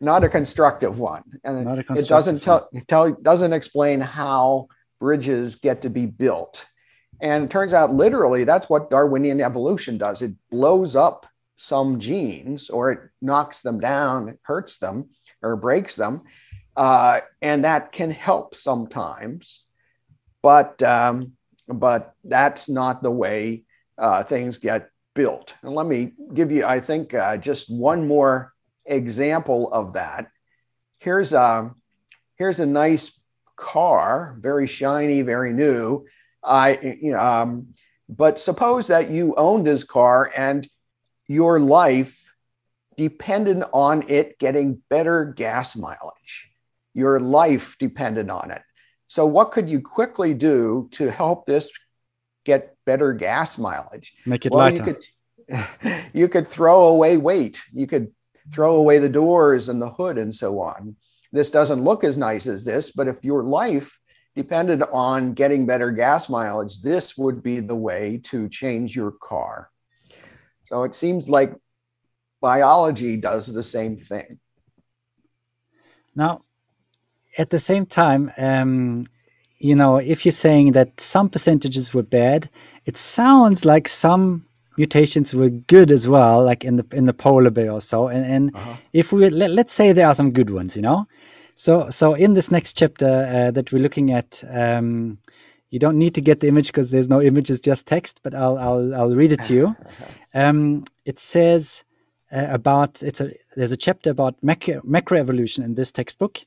Not, 0.00 0.22
not, 0.22 0.24
a 0.24 0.28
constructive 0.28 0.98
one, 0.98 1.22
and 1.44 1.66
constructive 1.66 2.04
it 2.04 2.08
doesn't 2.08 2.42
tell, 2.42 2.68
tell 2.86 3.10
doesn't 3.10 3.52
explain 3.52 4.00
how 4.00 4.68
bridges 5.00 5.56
get 5.56 5.82
to 5.82 5.90
be 5.90 6.06
built. 6.06 6.66
And 7.20 7.44
it 7.44 7.50
turns 7.50 7.74
out, 7.74 7.94
literally, 7.94 8.44
that's 8.44 8.70
what 8.70 8.90
Darwinian 8.90 9.40
evolution 9.40 9.98
does. 9.98 10.22
It 10.22 10.32
blows 10.50 10.96
up 10.96 11.26
some 11.56 11.98
genes 11.98 12.70
or 12.70 12.92
it 12.92 13.00
knocks 13.20 13.60
them 13.60 13.80
down, 13.80 14.28
it 14.28 14.38
hurts 14.42 14.78
them 14.78 15.10
or 15.42 15.56
breaks 15.56 15.96
them. 15.96 16.22
Uh, 16.76 17.20
and 17.42 17.64
that 17.64 17.92
can 17.92 18.10
help 18.10 18.54
sometimes. 18.54 19.64
But, 20.42 20.82
um, 20.82 21.32
but 21.72 22.14
that's 22.24 22.68
not 22.68 23.02
the 23.02 23.10
way 23.10 23.64
uh, 23.98 24.22
things 24.24 24.58
get 24.58 24.90
built. 25.14 25.54
And 25.62 25.74
let 25.74 25.86
me 25.86 26.12
give 26.34 26.50
you, 26.50 26.64
I 26.64 26.80
think, 26.80 27.14
uh, 27.14 27.36
just 27.36 27.70
one 27.70 28.06
more 28.06 28.52
example 28.86 29.72
of 29.72 29.92
that. 29.94 30.28
Here's 30.98 31.32
a, 31.32 31.42
um, 31.42 31.76
here's 32.36 32.60
a 32.60 32.66
nice 32.66 33.18
car, 33.56 34.36
very 34.40 34.66
shiny, 34.66 35.22
very 35.22 35.52
new. 35.52 36.06
I, 36.42 36.96
you 37.00 37.12
know, 37.12 37.18
um, 37.18 37.74
but 38.08 38.40
suppose 38.40 38.86
that 38.88 39.10
you 39.10 39.34
owned 39.36 39.66
this 39.66 39.84
car 39.84 40.30
and 40.36 40.68
your 41.28 41.60
life 41.60 42.34
depended 42.96 43.62
on 43.72 44.08
it 44.08 44.38
getting 44.38 44.82
better 44.88 45.26
gas 45.36 45.76
mileage. 45.76 46.50
Your 46.94 47.20
life 47.20 47.76
depended 47.78 48.30
on 48.30 48.50
it. 48.50 48.62
So, 49.10 49.26
what 49.26 49.50
could 49.50 49.68
you 49.68 49.80
quickly 49.80 50.34
do 50.34 50.88
to 50.92 51.10
help 51.10 51.44
this 51.44 51.68
get 52.44 52.76
better 52.86 53.12
gas 53.12 53.58
mileage? 53.58 54.14
Make 54.24 54.46
it 54.46 54.52
well, 54.52 54.60
lighter. 54.60 54.86
You 54.86 54.94
could, 55.48 56.10
you 56.12 56.28
could 56.28 56.46
throw 56.46 56.84
away 56.84 57.16
weight. 57.16 57.60
You 57.72 57.88
could 57.88 58.12
throw 58.52 58.76
away 58.76 59.00
the 59.00 59.08
doors 59.08 59.68
and 59.68 59.82
the 59.82 59.90
hood 59.90 60.16
and 60.16 60.32
so 60.32 60.60
on. 60.60 60.94
This 61.32 61.50
doesn't 61.50 61.82
look 61.82 62.04
as 62.04 62.16
nice 62.16 62.46
as 62.46 62.62
this, 62.62 62.92
but 62.92 63.08
if 63.08 63.24
your 63.24 63.42
life 63.42 63.98
depended 64.36 64.80
on 64.92 65.34
getting 65.34 65.66
better 65.66 65.90
gas 65.90 66.28
mileage, 66.28 66.80
this 66.80 67.18
would 67.18 67.42
be 67.42 67.58
the 67.58 67.74
way 67.74 68.20
to 68.26 68.48
change 68.48 68.94
your 68.94 69.10
car. 69.10 69.70
So 70.62 70.84
it 70.84 70.94
seems 70.94 71.28
like 71.28 71.52
biology 72.40 73.16
does 73.16 73.52
the 73.52 73.64
same 73.64 73.96
thing. 73.96 74.38
Now, 76.14 76.42
at 77.38 77.50
the 77.50 77.58
same 77.58 77.86
time, 77.86 78.32
um, 78.38 79.06
you 79.58 79.74
know, 79.74 79.96
if 79.98 80.24
you're 80.24 80.32
saying 80.32 80.72
that 80.72 81.00
some 81.00 81.28
percentages 81.28 81.92
were 81.92 82.02
bad, 82.02 82.48
it 82.86 82.96
sounds 82.96 83.64
like 83.64 83.88
some 83.88 84.46
mutations 84.76 85.34
were 85.34 85.50
good 85.50 85.90
as 85.90 86.08
well, 86.08 86.42
like 86.42 86.64
in 86.64 86.76
the 86.76 86.86
in 86.92 87.04
the 87.04 87.12
polar 87.12 87.50
bear 87.50 87.70
or 87.70 87.80
so. 87.80 88.08
And, 88.08 88.24
and 88.24 88.56
uh-huh. 88.56 88.76
if 88.92 89.12
we 89.12 89.28
let, 89.28 89.50
let's 89.50 89.72
say 89.72 89.92
there 89.92 90.06
are 90.06 90.14
some 90.14 90.32
good 90.32 90.50
ones, 90.50 90.76
you 90.76 90.82
know, 90.82 91.06
so, 91.60 91.90
so 91.90 92.14
in 92.14 92.32
this 92.32 92.50
next 92.50 92.74
chapter 92.78 93.06
uh, 93.06 93.50
that 93.50 93.70
we're 93.70 93.82
looking 93.82 94.12
at, 94.12 94.42
um, 94.48 95.18
you 95.68 95.78
don't 95.78 95.98
need 95.98 96.14
to 96.14 96.22
get 96.22 96.40
the 96.40 96.48
image 96.48 96.68
because 96.68 96.90
there's 96.90 97.10
no 97.10 97.20
image; 97.20 97.50
it's 97.50 97.60
just 97.60 97.86
text. 97.86 98.20
But 98.22 98.34
I'll 98.34 98.56
I'll, 98.56 98.94
I'll 98.94 99.14
read 99.14 99.32
it 99.32 99.42
to 99.44 99.54
you. 99.54 99.76
Um, 100.32 100.84
it 101.04 101.18
says 101.18 101.82
uh, 102.30 102.46
about 102.50 103.02
it's 103.02 103.20
a 103.20 103.32
there's 103.56 103.72
a 103.72 103.76
chapter 103.76 104.10
about 104.10 104.36
macro, 104.42 104.80
macroevolution 104.82 105.64
in 105.64 105.74
this 105.74 105.90
textbook, 105.90 106.38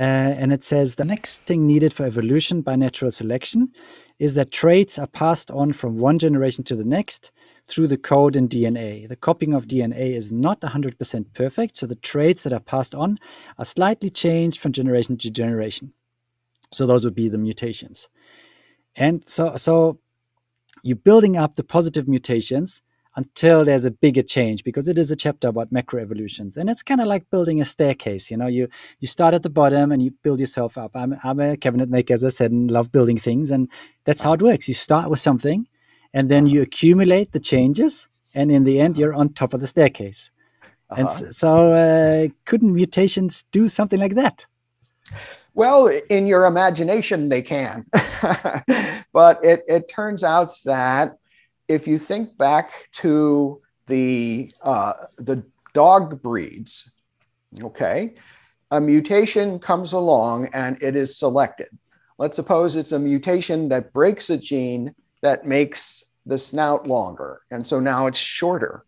uh, 0.00 0.02
and 0.02 0.50
it 0.50 0.64
says 0.64 0.94
the 0.94 1.04
next 1.04 1.44
thing 1.44 1.66
needed 1.66 1.92
for 1.92 2.06
evolution 2.06 2.62
by 2.62 2.74
natural 2.74 3.10
selection 3.10 3.70
is 4.18 4.34
that 4.34 4.50
traits 4.50 4.98
are 4.98 5.06
passed 5.06 5.50
on 5.50 5.74
from 5.74 5.98
one 5.98 6.18
generation 6.18 6.64
to 6.64 6.74
the 6.74 6.86
next 6.86 7.30
through 7.64 7.86
the 7.86 7.98
code 7.98 8.34
in 8.34 8.48
DNA. 8.48 9.06
The 9.06 9.16
copying 9.16 9.52
of 9.52 9.66
DNA 9.66 10.16
is 10.16 10.32
not 10.32 10.62
100% 10.62 11.34
perfect, 11.34 11.76
so 11.76 11.86
the 11.86 11.96
traits 11.96 12.44
that 12.44 12.52
are 12.54 12.60
passed 12.60 12.94
on 12.94 13.18
are 13.58 13.64
slightly 13.66 14.08
changed 14.08 14.58
from 14.58 14.72
generation 14.72 15.18
to 15.18 15.30
generation. 15.30 15.92
So 16.72 16.86
those 16.86 17.04
would 17.04 17.14
be 17.14 17.28
the 17.28 17.36
mutations. 17.36 18.08
And 18.96 19.28
so, 19.28 19.54
so 19.56 19.98
you're 20.82 20.96
building 20.96 21.36
up 21.36 21.54
the 21.54 21.64
positive 21.64 22.08
mutations 22.08 22.80
until 23.16 23.64
there's 23.64 23.84
a 23.84 23.90
bigger 23.90 24.22
change 24.22 24.62
because 24.62 24.88
it 24.88 24.96
is 24.96 25.10
a 25.10 25.16
chapter 25.16 25.48
about 25.48 25.72
macroevolutions. 25.72 26.56
And 26.56 26.70
it's 26.70 26.82
kind 26.82 27.00
of 27.00 27.06
like 27.06 27.28
building 27.30 27.60
a 27.60 27.64
staircase 27.64 28.30
you 28.30 28.36
know 28.36 28.46
you 28.46 28.68
you 29.00 29.08
start 29.08 29.34
at 29.34 29.42
the 29.42 29.50
bottom 29.50 29.92
and 29.92 30.02
you 30.02 30.12
build 30.22 30.40
yourself 30.40 30.78
up. 30.78 30.92
I'm, 30.94 31.16
I'm 31.24 31.40
a 31.40 31.56
cabinet 31.56 31.88
maker 31.88 32.14
as 32.14 32.24
i 32.24 32.28
said 32.28 32.50
and 32.50 32.70
love 32.70 32.92
building 32.92 33.18
things 33.18 33.50
and 33.50 33.68
that's 34.04 34.22
how 34.22 34.32
it 34.34 34.42
works. 34.42 34.68
You 34.68 34.74
start 34.74 35.10
with 35.10 35.20
something 35.20 35.66
and 36.14 36.30
then 36.30 36.46
you 36.46 36.62
accumulate 36.62 37.32
the 37.32 37.40
changes 37.40 38.08
and 38.34 38.50
in 38.50 38.64
the 38.64 38.80
end 38.80 38.98
you're 38.98 39.14
on 39.14 39.30
top 39.30 39.54
of 39.54 39.60
the 39.60 39.66
staircase. 39.66 40.30
Uh-huh. 40.90 41.00
and 41.00 41.10
so, 41.10 41.30
so 41.30 41.72
uh, 41.72 42.28
couldn't 42.46 42.74
mutations 42.74 43.44
do 43.52 43.68
something 43.68 44.00
like 44.00 44.16
that? 44.16 44.46
Well, 45.54 45.88
in 46.08 46.26
your 46.26 46.46
imagination, 46.46 47.28
they 47.28 47.42
can. 47.42 47.86
but 49.12 49.44
it, 49.44 49.62
it 49.68 49.88
turns 49.88 50.22
out 50.22 50.54
that 50.64 51.16
if 51.70 51.86
you 51.86 52.00
think 52.00 52.36
back 52.36 52.88
to 52.90 53.62
the 53.86 54.52
uh, 54.60 55.06
the 55.18 55.42
dog 55.72 56.20
breeds, 56.20 56.92
okay, 57.62 58.14
a 58.72 58.80
mutation 58.80 59.60
comes 59.60 59.92
along 59.92 60.48
and 60.52 60.82
it 60.82 60.96
is 60.96 61.16
selected. 61.16 61.68
Let's 62.18 62.34
suppose 62.34 62.74
it's 62.74 62.90
a 62.90 62.98
mutation 62.98 63.68
that 63.68 63.92
breaks 63.92 64.30
a 64.30 64.36
gene 64.36 64.92
that 65.22 65.46
makes 65.46 66.04
the 66.26 66.36
snout 66.36 66.88
longer, 66.88 67.42
and 67.52 67.64
so 67.64 67.78
now 67.78 68.08
it's 68.08 68.18
shorter. 68.18 68.84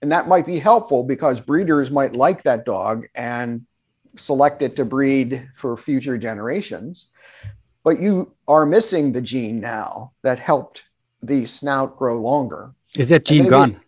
And 0.00 0.12
that 0.12 0.28
might 0.28 0.46
be 0.46 0.60
helpful 0.60 1.02
because 1.02 1.40
breeders 1.40 1.90
might 1.90 2.14
like 2.14 2.44
that 2.44 2.64
dog 2.64 3.06
and 3.16 3.66
select 4.16 4.62
it 4.62 4.76
to 4.76 4.84
breed 4.84 5.48
for 5.56 5.76
future 5.76 6.16
generations. 6.16 7.06
But 7.82 8.00
you 8.00 8.32
are 8.46 8.64
missing 8.64 9.12
the 9.12 9.20
gene 9.20 9.58
now 9.60 10.12
that 10.22 10.38
helped 10.38 10.84
the 11.26 11.46
snout 11.46 11.96
grow 11.96 12.20
longer. 12.20 12.72
Is 12.96 13.08
that 13.08 13.24
gene 13.24 13.48
gone? 13.48 13.80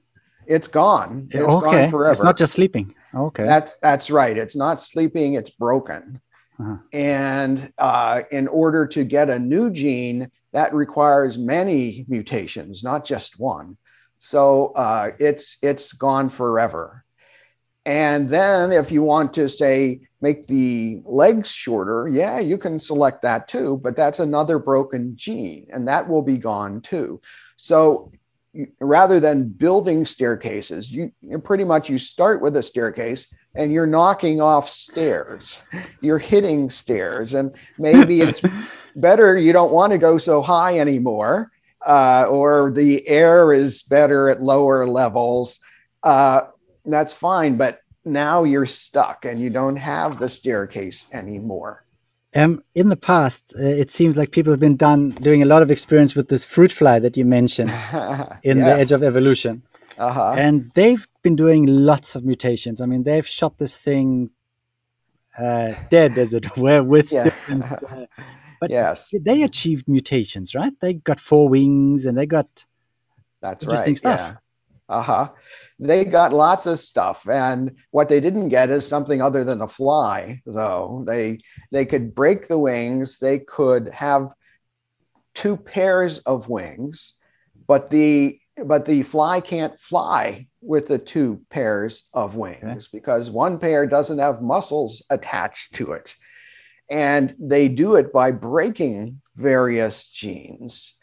It's 0.46 0.68
gone. 0.68 1.28
It's 1.30 1.42
okay. 1.42 1.82
gone 1.82 1.90
forever. 1.90 2.10
It's 2.10 2.22
not 2.22 2.38
just 2.38 2.54
sleeping. 2.54 2.94
Okay. 3.14 3.44
That's 3.44 3.76
that's 3.82 4.10
right. 4.10 4.36
It's 4.36 4.56
not 4.56 4.82
sleeping. 4.82 5.34
It's 5.34 5.50
broken. 5.50 6.20
Uh-huh. 6.60 6.76
And 6.92 7.72
uh, 7.78 8.22
in 8.30 8.48
order 8.48 8.86
to 8.86 9.04
get 9.04 9.30
a 9.30 9.38
new 9.38 9.70
gene, 9.70 10.30
that 10.52 10.74
requires 10.74 11.38
many 11.38 12.04
mutations, 12.08 12.82
not 12.82 13.04
just 13.04 13.38
one. 13.38 13.76
So 14.18 14.72
uh, 14.74 15.10
it's 15.18 15.58
it's 15.62 15.92
gone 15.92 16.28
forever. 16.28 17.04
And 17.88 18.28
then 18.28 18.70
if 18.70 18.92
you 18.92 19.02
want 19.02 19.32
to 19.32 19.48
say 19.48 20.02
make 20.20 20.46
the 20.46 21.00
legs 21.06 21.50
shorter, 21.50 22.06
yeah, 22.06 22.38
you 22.38 22.58
can 22.58 22.78
select 22.78 23.22
that 23.22 23.48
too, 23.48 23.80
but 23.82 23.96
that's 23.96 24.18
another 24.18 24.58
broken 24.58 25.16
gene 25.16 25.66
and 25.72 25.88
that 25.88 26.06
will 26.06 26.20
be 26.20 26.36
gone 26.36 26.82
too. 26.82 27.18
So 27.56 28.12
rather 28.78 29.20
than 29.20 29.48
building 29.48 30.04
staircases, 30.04 30.92
you, 30.92 31.10
pretty 31.44 31.64
much 31.64 31.88
you 31.88 31.96
start 31.96 32.42
with 32.42 32.58
a 32.58 32.62
staircase 32.62 33.32
and 33.54 33.72
you're 33.72 33.86
knocking 33.86 34.42
off 34.42 34.68
stairs. 34.68 35.62
You're 36.02 36.18
hitting 36.18 36.68
stairs 36.68 37.32
and 37.32 37.54
maybe 37.78 38.20
it's 38.20 38.42
better 38.96 39.38
you 39.38 39.54
don't 39.54 39.72
want 39.72 39.92
to 39.92 39.98
go 39.98 40.18
so 40.18 40.42
high 40.42 40.78
anymore 40.78 41.50
uh, 41.86 42.26
or 42.28 42.70
the 42.70 43.08
air 43.08 43.54
is 43.54 43.82
better 43.82 44.28
at 44.28 44.42
lower 44.42 44.86
levels. 44.86 45.58
Uh, 46.02 46.42
that's 46.88 47.12
fine. 47.12 47.56
But 47.56 47.82
now 48.04 48.44
you're 48.44 48.66
stuck 48.66 49.24
and 49.24 49.38
you 49.38 49.50
don't 49.50 49.76
have 49.76 50.18
the 50.18 50.28
staircase 50.28 51.06
anymore. 51.12 51.84
Um, 52.34 52.62
in 52.74 52.90
the 52.90 52.96
past, 52.96 53.54
uh, 53.58 53.62
it 53.62 53.90
seems 53.90 54.16
like 54.16 54.32
people 54.32 54.52
have 54.52 54.60
been 54.60 54.76
done 54.76 55.10
doing 55.10 55.42
a 55.42 55.46
lot 55.46 55.62
of 55.62 55.70
experience 55.70 56.14
with 56.14 56.28
this 56.28 56.44
fruit 56.44 56.72
fly 56.72 56.98
that 56.98 57.16
you 57.16 57.24
mentioned 57.24 57.70
in 58.42 58.58
yes. 58.58 58.66
the 58.66 58.74
Edge 58.80 58.92
of 58.92 59.02
Evolution, 59.02 59.62
uh-huh. 59.96 60.34
and 60.36 60.70
they've 60.74 61.08
been 61.22 61.36
doing 61.36 61.64
lots 61.66 62.14
of 62.14 62.26
mutations. 62.26 62.82
I 62.82 62.86
mean, 62.86 63.04
they've 63.04 63.26
shot 63.26 63.56
this 63.58 63.80
thing 63.80 64.30
uh, 65.38 65.74
dead, 65.88 66.18
as 66.18 66.34
it 66.34 66.56
were, 66.56 66.82
with 66.82 67.12
yeah. 67.12 67.24
different. 67.24 67.64
Uh, 67.64 68.06
but 68.60 68.70
yes. 68.70 69.10
they 69.24 69.42
achieved 69.42 69.88
mutations, 69.88 70.54
right? 70.54 70.72
They 70.80 70.94
got 70.94 71.20
four 71.20 71.48
wings 71.48 72.04
and 72.04 72.18
they 72.18 72.26
got 72.26 72.66
that's 73.40 73.64
interesting 73.64 73.92
right. 73.92 73.98
stuff. 73.98 74.20
Yeah. 74.20 74.36
Uh 74.96 75.02
huh. 75.02 75.28
They 75.78 76.04
got 76.04 76.32
lots 76.32 76.66
of 76.66 76.80
stuff, 76.80 77.28
and 77.28 77.76
what 77.92 78.08
they 78.08 78.18
didn't 78.20 78.48
get 78.48 78.70
is 78.70 78.86
something 78.86 79.22
other 79.22 79.44
than 79.44 79.60
a 79.60 79.68
fly. 79.68 80.42
Though 80.44 81.04
they 81.06 81.38
they 81.70 81.86
could 81.86 82.14
break 82.14 82.48
the 82.48 82.58
wings, 82.58 83.18
they 83.18 83.38
could 83.38 83.88
have 83.88 84.32
two 85.34 85.56
pairs 85.56 86.18
of 86.20 86.48
wings, 86.48 87.14
but 87.66 87.90
the 87.90 88.40
but 88.64 88.84
the 88.84 89.02
fly 89.04 89.40
can't 89.40 89.78
fly 89.78 90.48
with 90.60 90.88
the 90.88 90.98
two 90.98 91.40
pairs 91.50 92.08
of 92.12 92.34
wings 92.34 92.62
okay. 92.62 92.88
because 92.92 93.30
one 93.30 93.58
pair 93.58 93.86
doesn't 93.86 94.18
have 94.18 94.42
muscles 94.42 95.02
attached 95.10 95.74
to 95.76 95.92
it. 95.92 96.16
And 96.90 97.36
they 97.38 97.68
do 97.68 97.94
it 97.94 98.12
by 98.12 98.32
breaking 98.32 99.20
various 99.36 100.08
genes 100.08 100.94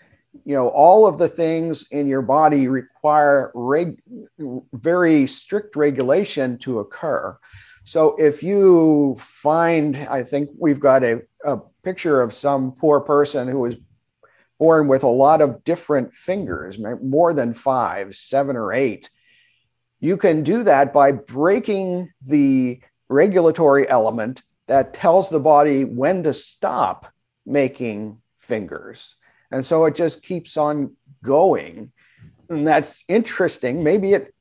you 0.43 0.55
know 0.55 0.69
all 0.69 1.05
of 1.05 1.17
the 1.17 1.29
things 1.29 1.85
in 1.91 2.07
your 2.07 2.21
body 2.21 2.67
require 2.67 3.51
reg- 3.53 4.01
very 4.73 5.27
strict 5.27 5.75
regulation 5.75 6.57
to 6.59 6.79
occur. 6.79 7.37
So 7.83 8.15
if 8.17 8.41
you 8.41 9.15
find 9.19 9.95
i 10.09 10.23
think 10.23 10.49
we've 10.57 10.79
got 10.79 11.03
a, 11.03 11.21
a 11.45 11.59
picture 11.83 12.21
of 12.21 12.33
some 12.33 12.71
poor 12.73 12.99
person 12.99 13.47
who 13.47 13.59
was 13.59 13.75
born 14.57 14.87
with 14.87 15.03
a 15.03 15.07
lot 15.07 15.41
of 15.41 15.63
different 15.63 16.13
fingers 16.13 16.79
more 17.01 17.33
than 17.33 17.53
five 17.53 18.15
seven 18.15 18.55
or 18.55 18.73
eight 18.73 19.09
you 19.99 20.17
can 20.17 20.43
do 20.43 20.63
that 20.63 20.93
by 20.93 21.11
breaking 21.11 22.11
the 22.25 22.79
regulatory 23.09 23.87
element 23.89 24.43
that 24.67 24.93
tells 24.93 25.29
the 25.29 25.39
body 25.39 25.83
when 25.83 26.23
to 26.23 26.33
stop 26.33 27.11
making 27.45 28.19
fingers 28.39 29.15
and 29.51 29.65
so 29.65 29.85
it 29.85 29.95
just 29.95 30.23
keeps 30.23 30.57
on 30.57 30.95
going. 31.23 31.91
And 32.49 32.67
that's 32.67 33.03
interesting. 33.07 33.83
Maybe 33.83 34.13
it 34.13 34.33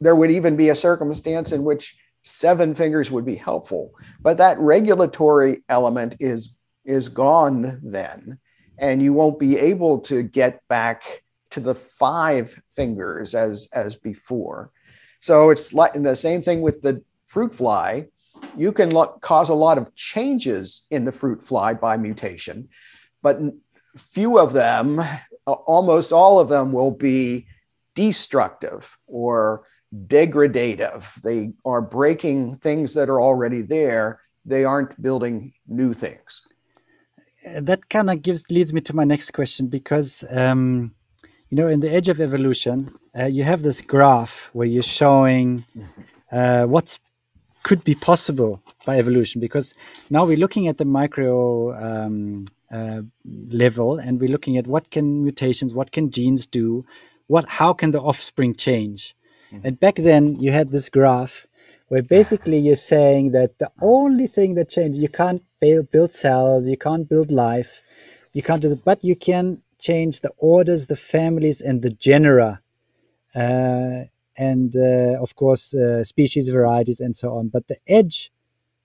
there 0.00 0.16
would 0.16 0.30
even 0.30 0.56
be 0.56 0.68
a 0.68 0.76
circumstance 0.76 1.52
in 1.52 1.64
which 1.64 1.96
seven 2.22 2.74
fingers 2.74 3.10
would 3.10 3.24
be 3.24 3.34
helpful. 3.34 3.92
But 4.20 4.36
that 4.36 4.58
regulatory 4.58 5.62
element 5.68 6.16
is 6.20 6.56
is 6.84 7.08
gone 7.08 7.80
then. 7.82 8.38
And 8.78 9.02
you 9.02 9.12
won't 9.12 9.40
be 9.40 9.58
able 9.58 9.98
to 10.02 10.22
get 10.22 10.60
back 10.68 11.22
to 11.50 11.60
the 11.60 11.74
five 11.74 12.60
fingers 12.68 13.34
as 13.34 13.68
as 13.72 13.94
before. 13.94 14.70
So 15.20 15.50
it's 15.50 15.72
like 15.72 15.94
the 15.94 16.14
same 16.14 16.42
thing 16.42 16.60
with 16.62 16.80
the 16.82 17.02
fruit 17.26 17.54
fly. 17.54 18.06
You 18.56 18.72
can 18.72 18.90
lo- 18.90 19.18
cause 19.20 19.48
a 19.48 19.54
lot 19.54 19.78
of 19.78 19.94
changes 19.96 20.86
in 20.90 21.04
the 21.04 21.12
fruit 21.12 21.42
fly 21.42 21.74
by 21.74 21.96
mutation, 21.96 22.68
but 23.20 23.40
few 23.98 24.38
of 24.38 24.52
them, 24.52 25.00
almost 25.46 26.12
all 26.12 26.38
of 26.38 26.48
them, 26.48 26.72
will 26.72 26.90
be 26.90 27.46
destructive 27.94 28.96
or 29.06 29.64
degradative. 30.06 31.20
They 31.22 31.52
are 31.64 31.80
breaking 31.80 32.56
things 32.58 32.94
that 32.94 33.08
are 33.08 33.20
already 33.20 33.62
there. 33.62 34.20
They 34.44 34.64
aren't 34.64 35.00
building 35.00 35.52
new 35.66 35.92
things. 35.94 36.42
That 37.44 37.88
kind 37.88 38.10
of 38.10 38.22
gives 38.22 38.50
leads 38.50 38.72
me 38.72 38.80
to 38.82 38.94
my 38.94 39.04
next 39.04 39.32
question 39.32 39.68
because 39.68 40.24
um, 40.30 40.94
you 41.50 41.56
know 41.56 41.68
in 41.68 41.80
the 41.80 41.90
edge 41.90 42.08
of 42.08 42.20
evolution 42.20 42.92
uh, 43.18 43.24
you 43.24 43.44
have 43.44 43.62
this 43.62 43.80
graph 43.80 44.50
where 44.52 44.66
you're 44.66 44.82
showing 44.82 45.64
uh, 46.32 46.64
what's 46.64 46.98
could 47.62 47.84
be 47.84 47.94
possible 47.94 48.62
by 48.84 48.98
evolution 48.98 49.40
because 49.40 49.74
now 50.10 50.24
we're 50.24 50.36
looking 50.36 50.68
at 50.68 50.78
the 50.78 50.84
micro 50.84 51.36
um, 51.84 52.46
uh, 52.72 53.02
level 53.50 53.98
and 53.98 54.20
we're 54.20 54.30
looking 54.30 54.56
at 54.56 54.66
what 54.66 54.90
can 54.90 55.22
mutations 55.22 55.74
what 55.74 55.92
can 55.92 56.10
genes 56.10 56.46
do 56.46 56.84
what 57.26 57.48
how 57.48 57.72
can 57.72 57.90
the 57.90 58.00
offspring 58.00 58.54
change? 58.54 59.14
Mm-hmm. 59.52 59.66
and 59.66 59.80
back 59.80 59.96
then 59.96 60.36
you 60.40 60.52
had 60.52 60.68
this 60.68 60.90
graph 60.90 61.46
where 61.88 62.02
basically 62.02 62.58
you're 62.58 62.76
saying 62.76 63.32
that 63.32 63.58
the 63.58 63.70
only 63.80 64.26
thing 64.26 64.54
that 64.56 64.68
changes 64.68 65.00
you 65.00 65.08
can't 65.08 65.42
build, 65.60 65.90
build 65.90 66.12
cells 66.12 66.68
you 66.68 66.76
can't 66.76 67.08
build 67.08 67.30
life 67.30 67.80
you 68.34 68.42
can't 68.42 68.60
do 68.60 68.76
but 68.76 69.02
you 69.02 69.16
can 69.16 69.62
change 69.78 70.20
the 70.20 70.30
orders 70.36 70.86
the 70.86 70.96
families 70.96 71.60
and 71.62 71.82
the 71.82 71.90
genera 71.90 72.60
uh, 73.34 74.04
and 74.38 74.76
uh, 74.76 75.20
of 75.20 75.34
course 75.36 75.74
uh, 75.74 76.04
species 76.04 76.48
varieties 76.48 77.00
and 77.00 77.16
so 77.16 77.36
on. 77.36 77.48
But 77.48 77.68
the 77.68 77.76
edge 77.86 78.30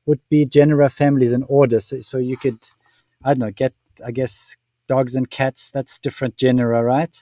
would 0.05 0.19
be 0.29 0.45
genera 0.45 0.89
families 0.89 1.31
and 1.31 1.45
orders. 1.47 1.85
So, 1.85 2.01
so 2.01 2.17
you 2.17 2.35
could 2.35 2.59
I 3.23 3.33
don't 3.33 3.39
know, 3.39 3.51
get 3.51 3.73
I 4.05 4.11
guess 4.11 4.55
dogs 4.87 5.15
and 5.15 5.29
cats. 5.29 5.71
That's 5.71 5.99
different 5.99 6.37
genera, 6.37 6.83
right? 6.83 7.15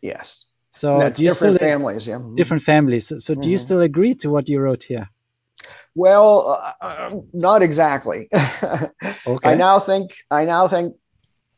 Yes. 0.00 0.46
So 0.70 0.98
do 1.10 1.22
you 1.22 1.30
different 1.30 1.56
still, 1.56 1.68
families, 1.68 2.06
yeah. 2.06 2.16
Mm-hmm. 2.16 2.34
Different 2.34 2.62
families. 2.62 3.06
So, 3.06 3.18
so 3.18 3.32
mm-hmm. 3.32 3.40
do 3.42 3.50
you 3.50 3.56
mm-hmm. 3.56 3.64
still 3.64 3.80
agree 3.80 4.14
to 4.14 4.28
what 4.28 4.48
you 4.48 4.58
wrote 4.60 4.82
here? 4.82 5.08
Well, 5.94 6.60
uh, 6.60 6.84
uh 6.84 7.20
not 7.32 7.62
exactly. 7.62 8.28
okay. 8.34 9.50
I 9.50 9.54
now 9.54 9.78
think 9.78 10.16
I 10.30 10.44
now 10.44 10.66
think 10.66 10.96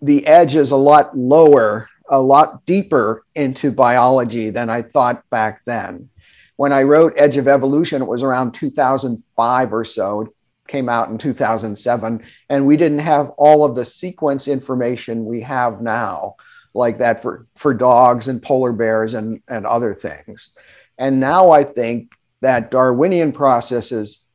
the 0.02 0.26
edge 0.26 0.54
is 0.54 0.70
a 0.70 0.76
lot 0.76 1.16
lower, 1.16 1.88
a 2.10 2.20
lot 2.20 2.66
deeper 2.66 3.24
into 3.34 3.70
biology 3.72 4.50
than 4.50 4.68
I 4.68 4.82
thought 4.82 5.28
back 5.30 5.64
then. 5.64 6.10
When 6.56 6.72
I 6.72 6.82
wrote 6.82 7.14
Edge 7.16 7.36
of 7.36 7.48
Evolution, 7.48 8.02
it 8.02 8.08
was 8.08 8.22
around 8.22 8.52
2005 8.52 9.72
or 9.72 9.84
so 9.84 10.32
came 10.68 10.88
out 10.88 11.08
in 11.08 11.18
2007, 11.18 12.22
and 12.48 12.66
we 12.66 12.76
didn't 12.76 13.00
have 13.00 13.30
all 13.30 13.64
of 13.64 13.74
the 13.74 13.84
sequence 13.84 14.48
information 14.48 15.24
we 15.24 15.40
have 15.40 15.80
now, 15.80 16.36
like 16.74 16.98
that 16.98 17.22
for, 17.22 17.46
for 17.56 17.74
dogs 17.74 18.28
and 18.28 18.42
polar 18.42 18.72
bears 18.72 19.14
and, 19.14 19.42
and 19.48 19.66
other 19.66 19.92
things. 19.92 20.50
And 20.98 21.20
now 21.20 21.50
I 21.50 21.64
think 21.64 22.12
that 22.40 22.70
Darwinian 22.70 23.32
processes 23.32 24.26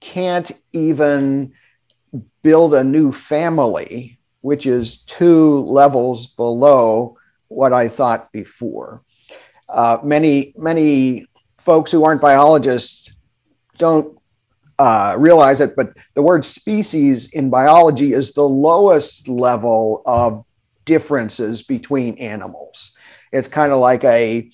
can't 0.00 0.50
even 0.72 1.52
build 2.42 2.74
a 2.74 2.84
new 2.84 3.12
family, 3.12 4.18
which 4.40 4.66
is 4.66 4.98
two 4.98 5.60
levels 5.60 6.28
below 6.28 7.16
what 7.48 7.72
I 7.72 7.88
thought 7.88 8.32
before. 8.32 9.02
Uh, 9.68 9.98
many, 10.02 10.54
many 10.56 11.26
folks 11.58 11.92
who 11.92 12.04
aren't 12.04 12.20
biologists 12.20 13.12
don't 13.78 14.18
uh, 14.80 15.14
realize 15.18 15.60
it, 15.60 15.76
but 15.76 15.94
the 16.14 16.22
word 16.22 16.42
species 16.42 17.30
in 17.34 17.50
biology 17.50 18.14
is 18.14 18.32
the 18.32 18.48
lowest 18.48 19.28
level 19.28 20.02
of 20.06 20.42
differences 20.86 21.60
between 21.60 22.16
animals. 22.16 22.92
It's 23.30 23.46
kind 23.46 23.72
of 23.72 23.78
like 23.78 24.04
a 24.04 24.50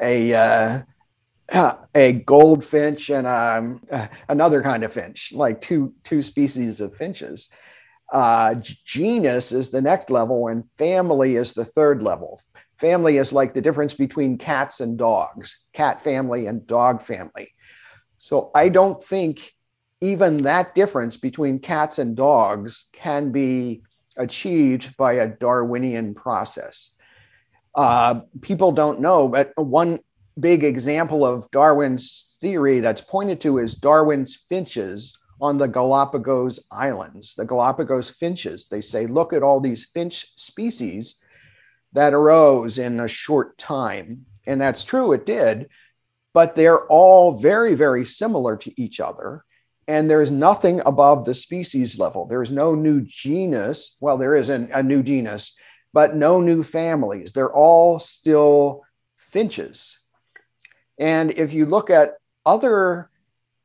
a 0.00 0.32
uh, 0.32 1.74
a 1.96 2.12
goldfinch 2.12 3.10
and 3.10 3.26
um, 3.26 3.82
another 4.28 4.62
kind 4.62 4.84
of 4.84 4.92
finch, 4.92 5.32
like 5.34 5.60
two 5.60 5.92
two 6.04 6.22
species 6.22 6.78
of 6.78 6.94
finches. 6.94 7.48
Uh, 8.12 8.54
genus 8.84 9.50
is 9.50 9.70
the 9.70 9.82
next 9.82 10.08
level, 10.08 10.46
and 10.46 10.70
family 10.78 11.34
is 11.34 11.52
the 11.52 11.64
third 11.64 12.00
level. 12.00 12.40
Family 12.78 13.16
is 13.16 13.32
like 13.32 13.54
the 13.54 13.60
difference 13.60 13.94
between 13.94 14.38
cats 14.38 14.78
and 14.78 14.96
dogs, 14.96 15.64
cat 15.72 16.00
family 16.00 16.46
and 16.46 16.64
dog 16.64 17.02
family. 17.02 17.52
So 18.18 18.52
I 18.54 18.68
don't 18.68 19.02
think 19.02 19.52
even 20.04 20.36
that 20.36 20.74
difference 20.74 21.16
between 21.16 21.58
cats 21.58 21.98
and 21.98 22.14
dogs 22.14 22.86
can 22.92 23.32
be 23.32 23.82
achieved 24.18 24.94
by 24.98 25.14
a 25.14 25.26
Darwinian 25.26 26.14
process. 26.14 26.92
Uh, 27.74 28.20
people 28.42 28.70
don't 28.70 29.00
know, 29.00 29.26
but 29.26 29.52
one 29.56 29.98
big 30.38 30.62
example 30.62 31.24
of 31.24 31.50
Darwin's 31.50 32.36
theory 32.42 32.80
that's 32.80 33.00
pointed 33.00 33.40
to 33.40 33.58
is 33.58 33.74
Darwin's 33.74 34.36
finches 34.36 35.18
on 35.40 35.56
the 35.56 35.66
Galapagos 35.66 36.60
Islands. 36.70 37.34
The 37.34 37.46
Galapagos 37.46 38.10
finches, 38.10 38.68
they 38.68 38.82
say, 38.82 39.06
look 39.06 39.32
at 39.32 39.42
all 39.42 39.58
these 39.58 39.86
finch 39.86 40.26
species 40.36 41.18
that 41.94 42.12
arose 42.12 42.76
in 42.76 43.00
a 43.00 43.08
short 43.08 43.56
time. 43.56 44.26
And 44.46 44.60
that's 44.60 44.84
true, 44.84 45.14
it 45.14 45.24
did, 45.24 45.70
but 46.34 46.54
they're 46.54 46.86
all 46.88 47.32
very, 47.38 47.74
very 47.74 48.04
similar 48.04 48.58
to 48.58 48.80
each 48.80 49.00
other. 49.00 49.44
And 49.86 50.10
there's 50.10 50.30
nothing 50.30 50.80
above 50.86 51.24
the 51.24 51.34
species 51.34 51.98
level. 51.98 52.26
There's 52.26 52.50
no 52.50 52.74
new 52.74 53.02
genus. 53.02 53.96
Well, 54.00 54.16
there 54.16 54.34
is 54.34 54.48
an, 54.48 54.70
a 54.72 54.82
new 54.82 55.02
genus, 55.02 55.54
but 55.92 56.16
no 56.16 56.40
new 56.40 56.62
families. 56.62 57.32
They're 57.32 57.52
all 57.52 57.98
still 57.98 58.82
finches. 59.16 59.98
And 60.98 61.32
if 61.32 61.52
you 61.52 61.66
look 61.66 61.90
at 61.90 62.14
other 62.46 63.10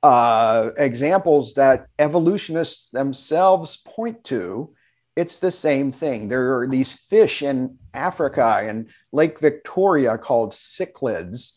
uh, 0.03 0.69
examples 0.77 1.53
that 1.53 1.88
evolutionists 1.99 2.89
themselves 2.91 3.77
point 3.77 4.23
to, 4.25 4.73
it's 5.15 5.39
the 5.39 5.51
same 5.51 5.91
thing. 5.91 6.27
There 6.27 6.60
are 6.60 6.67
these 6.67 6.93
fish 6.93 7.41
in 7.41 7.77
Africa 7.93 8.60
and 8.62 8.89
Lake 9.12 9.39
Victoria 9.39 10.17
called 10.17 10.51
cichlids, 10.51 11.53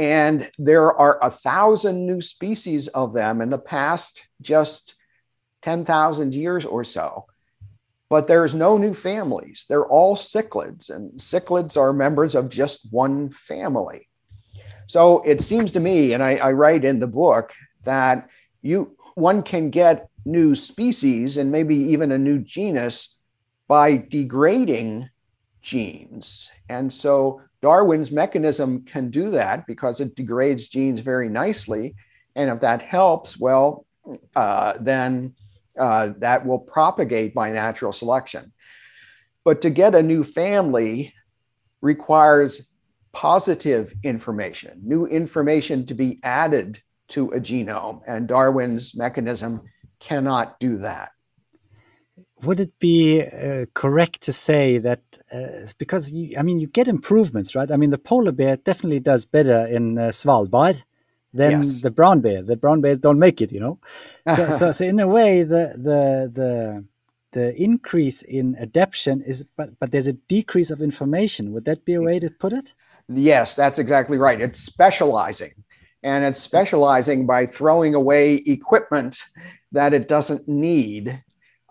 and 0.00 0.50
there 0.58 0.90
are 0.96 1.18
a 1.20 1.30
thousand 1.30 2.06
new 2.06 2.22
species 2.22 2.88
of 2.88 3.12
them 3.12 3.42
in 3.42 3.50
the 3.50 3.58
past 3.58 4.26
just 4.40 4.94
10,000 5.60 6.34
years 6.34 6.64
or 6.64 6.84
so. 6.84 7.26
But 8.08 8.26
there's 8.26 8.54
no 8.54 8.78
new 8.78 8.94
families. 8.94 9.66
They're 9.68 9.84
all 9.84 10.16
cichlids, 10.16 10.88
and 10.88 11.12
cichlids 11.20 11.76
are 11.76 11.92
members 11.92 12.34
of 12.34 12.48
just 12.48 12.88
one 12.90 13.30
family. 13.30 14.08
So 14.86 15.20
it 15.20 15.42
seems 15.42 15.70
to 15.72 15.80
me, 15.80 16.14
and 16.14 16.22
I, 16.22 16.36
I 16.36 16.52
write 16.52 16.86
in 16.86 16.98
the 16.98 17.06
book, 17.06 17.52
that 17.84 18.26
you 18.62 18.96
one 19.16 19.42
can 19.42 19.68
get 19.68 20.08
new 20.24 20.54
species 20.54 21.36
and 21.36 21.52
maybe 21.52 21.76
even 21.76 22.10
a 22.10 22.18
new 22.18 22.38
genus 22.38 23.16
by 23.68 23.98
degrading 23.98 25.10
genes. 25.60 26.50
And 26.70 26.90
so 26.90 27.42
Darwin's 27.62 28.10
mechanism 28.10 28.82
can 28.84 29.10
do 29.10 29.30
that 29.30 29.66
because 29.66 30.00
it 30.00 30.14
degrades 30.14 30.68
genes 30.68 31.00
very 31.00 31.28
nicely. 31.28 31.94
And 32.34 32.50
if 32.50 32.60
that 32.60 32.82
helps, 32.82 33.38
well, 33.38 33.86
uh, 34.34 34.74
then 34.80 35.34
uh, 35.78 36.12
that 36.18 36.46
will 36.46 36.58
propagate 36.58 37.34
by 37.34 37.50
natural 37.50 37.92
selection. 37.92 38.52
But 39.44 39.60
to 39.62 39.70
get 39.70 39.94
a 39.94 40.02
new 40.02 40.24
family 40.24 41.14
requires 41.80 42.62
positive 43.12 43.92
information, 44.04 44.80
new 44.82 45.06
information 45.06 45.86
to 45.86 45.94
be 45.94 46.20
added 46.22 46.80
to 47.08 47.30
a 47.30 47.40
genome, 47.40 48.02
and 48.06 48.28
Darwin's 48.28 48.94
mechanism 48.94 49.62
cannot 49.98 50.60
do 50.60 50.76
that. 50.78 51.10
Would 52.42 52.60
it 52.60 52.78
be 52.78 53.22
uh, 53.22 53.66
correct 53.74 54.22
to 54.22 54.32
say 54.32 54.78
that 54.78 55.02
uh, 55.32 55.66
because 55.78 56.10
you, 56.10 56.36
I 56.38 56.42
mean 56.42 56.58
you 56.58 56.66
get 56.66 56.88
improvements, 56.88 57.54
right? 57.54 57.70
I 57.70 57.76
mean 57.76 57.90
the 57.90 57.98
polar 57.98 58.32
bear 58.32 58.56
definitely 58.56 59.00
does 59.00 59.24
better 59.24 59.66
in 59.66 59.98
uh, 59.98 60.08
Svalbard 60.08 60.82
than 61.32 61.62
yes. 61.62 61.80
the 61.80 61.90
brown 61.90 62.20
bear. 62.20 62.42
The 62.42 62.56
brown 62.56 62.80
bears 62.80 62.98
don't 62.98 63.18
make 63.18 63.40
it, 63.40 63.52
you 63.52 63.60
know. 63.60 63.78
So, 64.34 64.50
so, 64.50 64.72
so 64.72 64.84
in 64.84 65.00
a 65.00 65.08
way, 65.08 65.42
the 65.42 65.74
the 65.76 66.30
the 66.32 66.84
the 67.32 67.62
increase 67.62 68.22
in 68.22 68.56
adaptation 68.56 69.22
is, 69.22 69.44
but 69.56 69.78
but 69.78 69.90
there's 69.90 70.08
a 70.08 70.14
decrease 70.14 70.70
of 70.70 70.80
information. 70.80 71.52
Would 71.52 71.64
that 71.66 71.84
be 71.84 71.94
a 71.94 72.02
way 72.02 72.18
to 72.18 72.30
put 72.30 72.52
it? 72.52 72.74
Yes, 73.08 73.54
that's 73.54 73.78
exactly 73.78 74.18
right. 74.18 74.40
It's 74.40 74.60
specializing 74.60 75.52
and 76.02 76.24
it's 76.24 76.40
specializing 76.40 77.26
by 77.26 77.46
throwing 77.46 77.94
away 77.94 78.34
equipment 78.46 79.24
that 79.72 79.92
it 79.92 80.08
doesn't 80.08 80.48
need. 80.48 81.22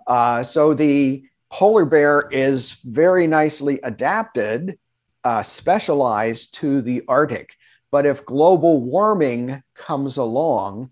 Uh, 0.09 0.43
so 0.43 0.73
the 0.73 1.23
polar 1.51 1.85
bear 1.85 2.27
is 2.31 2.73
very 2.83 3.27
nicely 3.27 3.79
adapted, 3.83 4.77
uh, 5.23 5.43
specialized 5.43 6.55
to 6.55 6.81
the 6.81 7.03
Arctic. 7.07 7.55
But 7.91 8.05
if 8.05 8.25
global 8.25 8.81
warming 8.81 9.63
comes 9.75 10.17
along, 10.17 10.91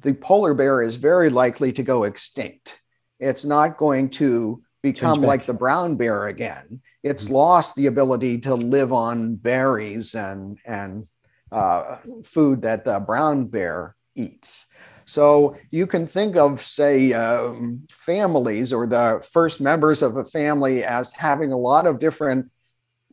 the 0.00 0.12
polar 0.12 0.52
bear 0.52 0.82
is 0.82 0.96
very 0.96 1.30
likely 1.30 1.72
to 1.72 1.82
go 1.82 2.04
extinct. 2.04 2.80
It's 3.18 3.44
not 3.44 3.78
going 3.78 4.10
to 4.10 4.62
become 4.82 5.22
like 5.22 5.46
the 5.46 5.54
brown 5.54 5.96
bear 5.96 6.26
again. 6.26 6.80
It's 7.02 7.24
mm-hmm. 7.24 7.34
lost 7.34 7.74
the 7.76 7.86
ability 7.86 8.38
to 8.40 8.54
live 8.54 8.92
on 8.92 9.36
berries 9.36 10.14
and, 10.14 10.58
and 10.64 11.06
uh, 11.50 11.96
food 12.24 12.62
that 12.62 12.84
the 12.84 13.00
brown 13.00 13.46
bear 13.46 13.96
eats. 14.14 14.66
So 15.06 15.56
you 15.70 15.86
can 15.86 16.06
think 16.06 16.36
of, 16.36 16.60
say, 16.60 17.12
um, 17.12 17.86
families 17.90 18.72
or 18.72 18.86
the 18.86 19.24
first 19.30 19.60
members 19.60 20.02
of 20.02 20.16
a 20.16 20.24
family 20.24 20.84
as 20.84 21.12
having 21.12 21.52
a 21.52 21.56
lot 21.56 21.86
of 21.86 22.00
different 22.00 22.50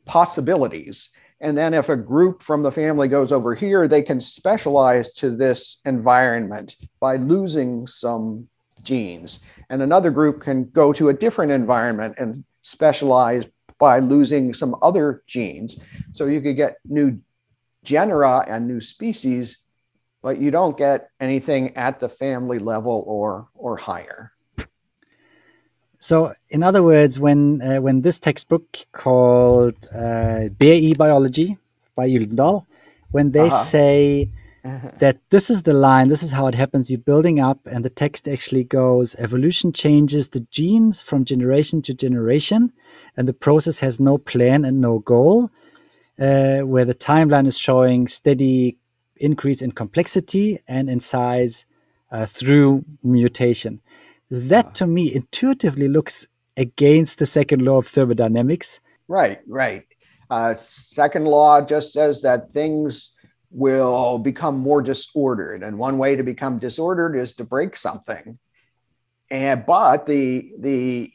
possibilities. 0.06 1.12
And 1.40 1.58
then 1.58 1.74
if 1.74 1.90
a 1.90 1.96
group 1.96 2.42
from 2.42 2.64
the 2.64 2.72
family 2.72 3.08
goes 3.08 3.32
over 3.32 3.54
here, 3.54 3.88
they 3.88 4.02
can 4.02 4.20
specialize 4.20 5.14
to 5.16 5.30
this 5.36 5.82
environment 5.86 6.78
by 7.00 7.18
losing 7.18 7.86
some 7.86 8.48
genes. 8.82 9.40
And 9.70 9.82
another 9.82 10.10
group 10.10 10.42
can 10.42 10.70
go 10.72 10.94
to 10.94 11.10
a 11.10 11.14
different 11.14 11.52
environment 11.52 12.16
and 12.18 12.44
specialize 12.62 13.46
by 13.78 14.00
losing 14.00 14.54
some 14.54 14.76
other 14.82 15.24
genes. 15.28 15.78
So 16.14 16.26
you 16.26 16.42
could 16.42 16.56
get 16.56 16.78
new 16.86 17.20
genera 17.84 18.46
and 18.48 18.68
new 18.68 18.80
species, 18.80 19.58
but 20.24 20.40
you 20.40 20.50
don't 20.50 20.78
get 20.78 21.10
anything 21.20 21.76
at 21.78 22.00
the 22.00 22.10
family 22.10 22.58
level 22.58 23.04
or 23.06 23.48
or 23.54 23.78
higher. 23.78 24.32
So, 26.00 26.34
in 26.50 26.64
other 26.64 26.82
words, 26.82 27.20
when 27.20 27.62
uh, 27.62 27.82
when 27.82 28.02
this 28.02 28.18
textbook 28.18 28.66
called 28.92 29.76
uh, 29.94 30.50
BE 30.58 30.96
Biology 30.96 31.58
by 31.96 32.10
Gyldendal, 32.10 32.66
when 33.12 33.32
they 33.32 33.48
uh 33.48 33.54
-huh. 33.54 33.66
say 33.76 34.30
that 35.04 35.18
this 35.30 35.50
is 35.50 35.62
the 35.62 35.74
line, 35.88 36.08
this 36.08 36.24
is 36.24 36.32
how 36.32 36.48
it 36.48 36.56
happens, 36.56 36.90
you're 36.90 37.12
building 37.12 37.38
up, 37.50 37.60
and 37.74 37.84
the 37.84 37.96
text 38.04 38.28
actually 38.28 38.66
goes 38.80 39.16
evolution 39.16 39.72
changes 39.74 40.28
the 40.28 40.46
genes 40.58 41.02
from 41.02 41.24
generation 41.24 41.82
to 41.82 41.94
generation, 42.06 42.72
and 43.16 43.28
the 43.28 43.40
process 43.46 43.80
has 43.80 44.00
no 44.00 44.18
plan 44.18 44.66
and 44.66 44.80
no 44.80 45.00
goal 45.00 45.50
uh, 46.20 46.60
where 46.72 46.86
the 46.86 46.94
timeline 46.94 47.48
is 47.48 47.58
showing 47.58 48.08
steady 48.08 48.78
increase 49.24 49.62
in 49.62 49.72
complexity 49.72 50.60
and 50.68 50.90
in 50.90 51.00
size 51.00 51.66
uh, 52.12 52.26
through 52.26 52.84
mutation. 53.04 53.82
That 54.30 54.76
to 54.76 54.88
me 54.88 55.14
intuitively 55.14 55.88
looks 55.88 56.28
against 56.58 57.20
the 57.20 57.26
second 57.26 57.64
law 57.64 57.78
of 57.78 57.88
thermodynamics. 57.88 58.80
Right, 59.08 59.40
right. 59.48 59.86
Uh, 60.30 60.56
second 60.56 61.26
law 61.26 61.62
just 61.62 61.94
says 61.94 62.22
that 62.22 62.52
things 62.54 63.12
will 63.52 64.18
become 64.18 64.58
more 64.58 64.82
disordered, 64.82 65.62
and 65.62 65.78
one 65.78 65.98
way 65.98 66.16
to 66.16 66.24
become 66.24 66.58
disordered 66.58 67.16
is 67.16 67.34
to 67.34 67.44
break 67.44 67.76
something. 67.76 68.40
And 69.30 69.66
but 69.66 70.06
the 70.06 70.54
the 70.60 71.12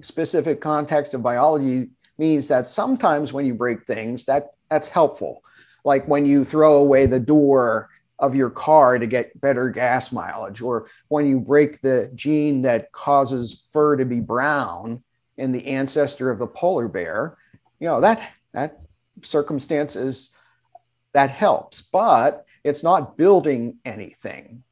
specific 0.00 0.60
context 0.60 1.12
of 1.14 1.22
biology 1.22 1.90
means 2.18 2.48
that 2.48 2.68
sometimes 2.68 3.32
when 3.32 3.44
you 3.44 3.54
break 3.54 3.84
things, 3.86 4.24
that 4.24 4.52
that's 4.70 4.88
helpful. 4.88 5.42
Like 5.84 6.06
when 6.06 6.26
you 6.26 6.44
throw 6.44 6.76
away 6.76 7.06
the 7.06 7.20
door 7.20 7.88
of 8.18 8.36
your 8.36 8.50
car 8.50 8.98
to 8.98 9.06
get 9.06 9.40
better 9.40 9.68
gas 9.68 10.12
mileage, 10.12 10.62
or 10.62 10.86
when 11.08 11.26
you 11.26 11.40
break 11.40 11.80
the 11.80 12.10
gene 12.14 12.62
that 12.62 12.92
causes 12.92 13.66
fur 13.72 13.96
to 13.96 14.04
be 14.04 14.20
brown 14.20 15.02
in 15.38 15.50
the 15.50 15.66
ancestor 15.66 16.30
of 16.30 16.38
the 16.38 16.46
polar 16.46 16.88
bear, 16.88 17.36
you 17.80 17.88
know, 17.88 18.00
that 18.00 18.22
that 18.52 18.80
circumstance 19.22 19.96
is 19.96 20.30
that 21.12 21.30
helps, 21.30 21.82
but 21.82 22.46
it's 22.64 22.82
not 22.82 23.16
building 23.16 23.76
anything. 23.84 24.62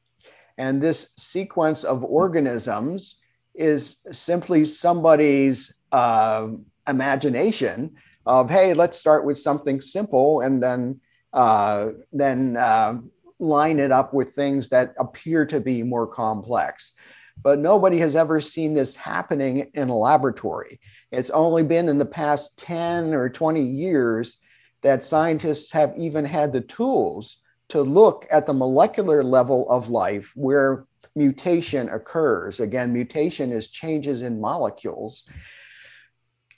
And 0.57 0.81
this 0.81 1.11
sequence 1.17 1.83
of 1.83 2.03
organisms 2.03 3.17
is 3.53 3.97
simply 4.11 4.63
somebody's 4.65 5.73
uh, 5.91 6.47
imagination 6.87 7.95
of 8.25 8.49
hey 8.49 8.73
let's 8.73 8.97
start 8.97 9.25
with 9.25 9.37
something 9.37 9.81
simple 9.81 10.41
and 10.41 10.61
then 10.61 10.99
uh, 11.33 11.91
then 12.11 12.57
uh, 12.57 12.97
line 13.39 13.79
it 13.79 13.91
up 13.91 14.13
with 14.13 14.33
things 14.33 14.69
that 14.69 14.93
appear 14.99 15.45
to 15.45 15.59
be 15.59 15.83
more 15.83 16.07
complex. 16.07 16.93
But 17.41 17.59
nobody 17.59 17.97
has 17.99 18.15
ever 18.15 18.39
seen 18.39 18.73
this 18.73 18.95
happening 18.95 19.71
in 19.73 19.89
a 19.89 19.97
laboratory. 19.97 20.79
It's 21.11 21.29
only 21.31 21.63
been 21.63 21.89
in 21.89 21.97
the 21.97 22.05
past 22.05 22.59
10 22.59 23.13
or 23.13 23.29
20 23.29 23.61
years 23.63 24.37
that 24.83 25.03
scientists 25.03 25.71
have 25.71 25.93
even 25.97 26.25
had 26.25 26.53
the 26.53 26.61
tools 26.61 27.37
to 27.69 27.81
look 27.81 28.27
at 28.29 28.45
the 28.45 28.53
molecular 28.53 29.23
level 29.23 29.69
of 29.69 29.89
life 29.89 30.33
where 30.35 30.85
mutation 31.15 31.89
occurs. 31.89 32.59
Again 32.59 32.93
mutation 32.93 33.51
is 33.51 33.67
changes 33.67 34.21
in 34.21 34.39
molecules 34.39 35.25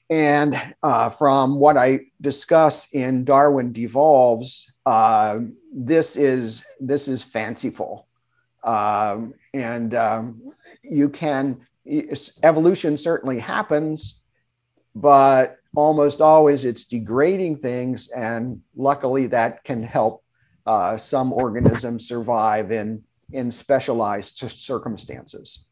And 0.09 0.55
uh, 0.83 1.09
from 1.09 1.59
what 1.59 1.77
I 1.77 2.01
discuss 2.21 2.87
in 2.91 3.23
Darwin 3.23 3.71
Devolves, 3.71 4.71
uh, 4.85 5.39
this 5.73 6.17
is 6.17 6.65
this 6.79 7.07
is 7.07 7.23
fanciful, 7.23 8.07
um, 8.63 9.33
and 9.53 9.95
um, 9.95 10.41
you 10.83 11.09
can 11.09 11.65
evolution 12.43 12.97
certainly 12.97 13.39
happens, 13.39 14.23
but 14.93 15.57
almost 15.75 16.21
always 16.21 16.65
it's 16.65 16.85
degrading 16.85 17.57
things, 17.57 18.09
and 18.09 18.61
luckily 18.75 19.27
that 19.27 19.63
can 19.63 19.81
help 19.81 20.23
uh, 20.65 20.97
some 20.97 21.31
organisms 21.33 22.07
survive 22.07 22.71
in 22.71 23.03
in 23.31 23.49
specialized 23.49 24.37
circumstances. 24.37 25.65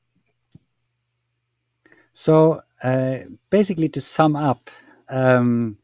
So 2.13 2.61
uh, 2.83 3.19
basically, 3.49 3.89
to 3.89 4.01
sum 4.01 4.35
up, 4.35 4.69
um, 5.09 5.77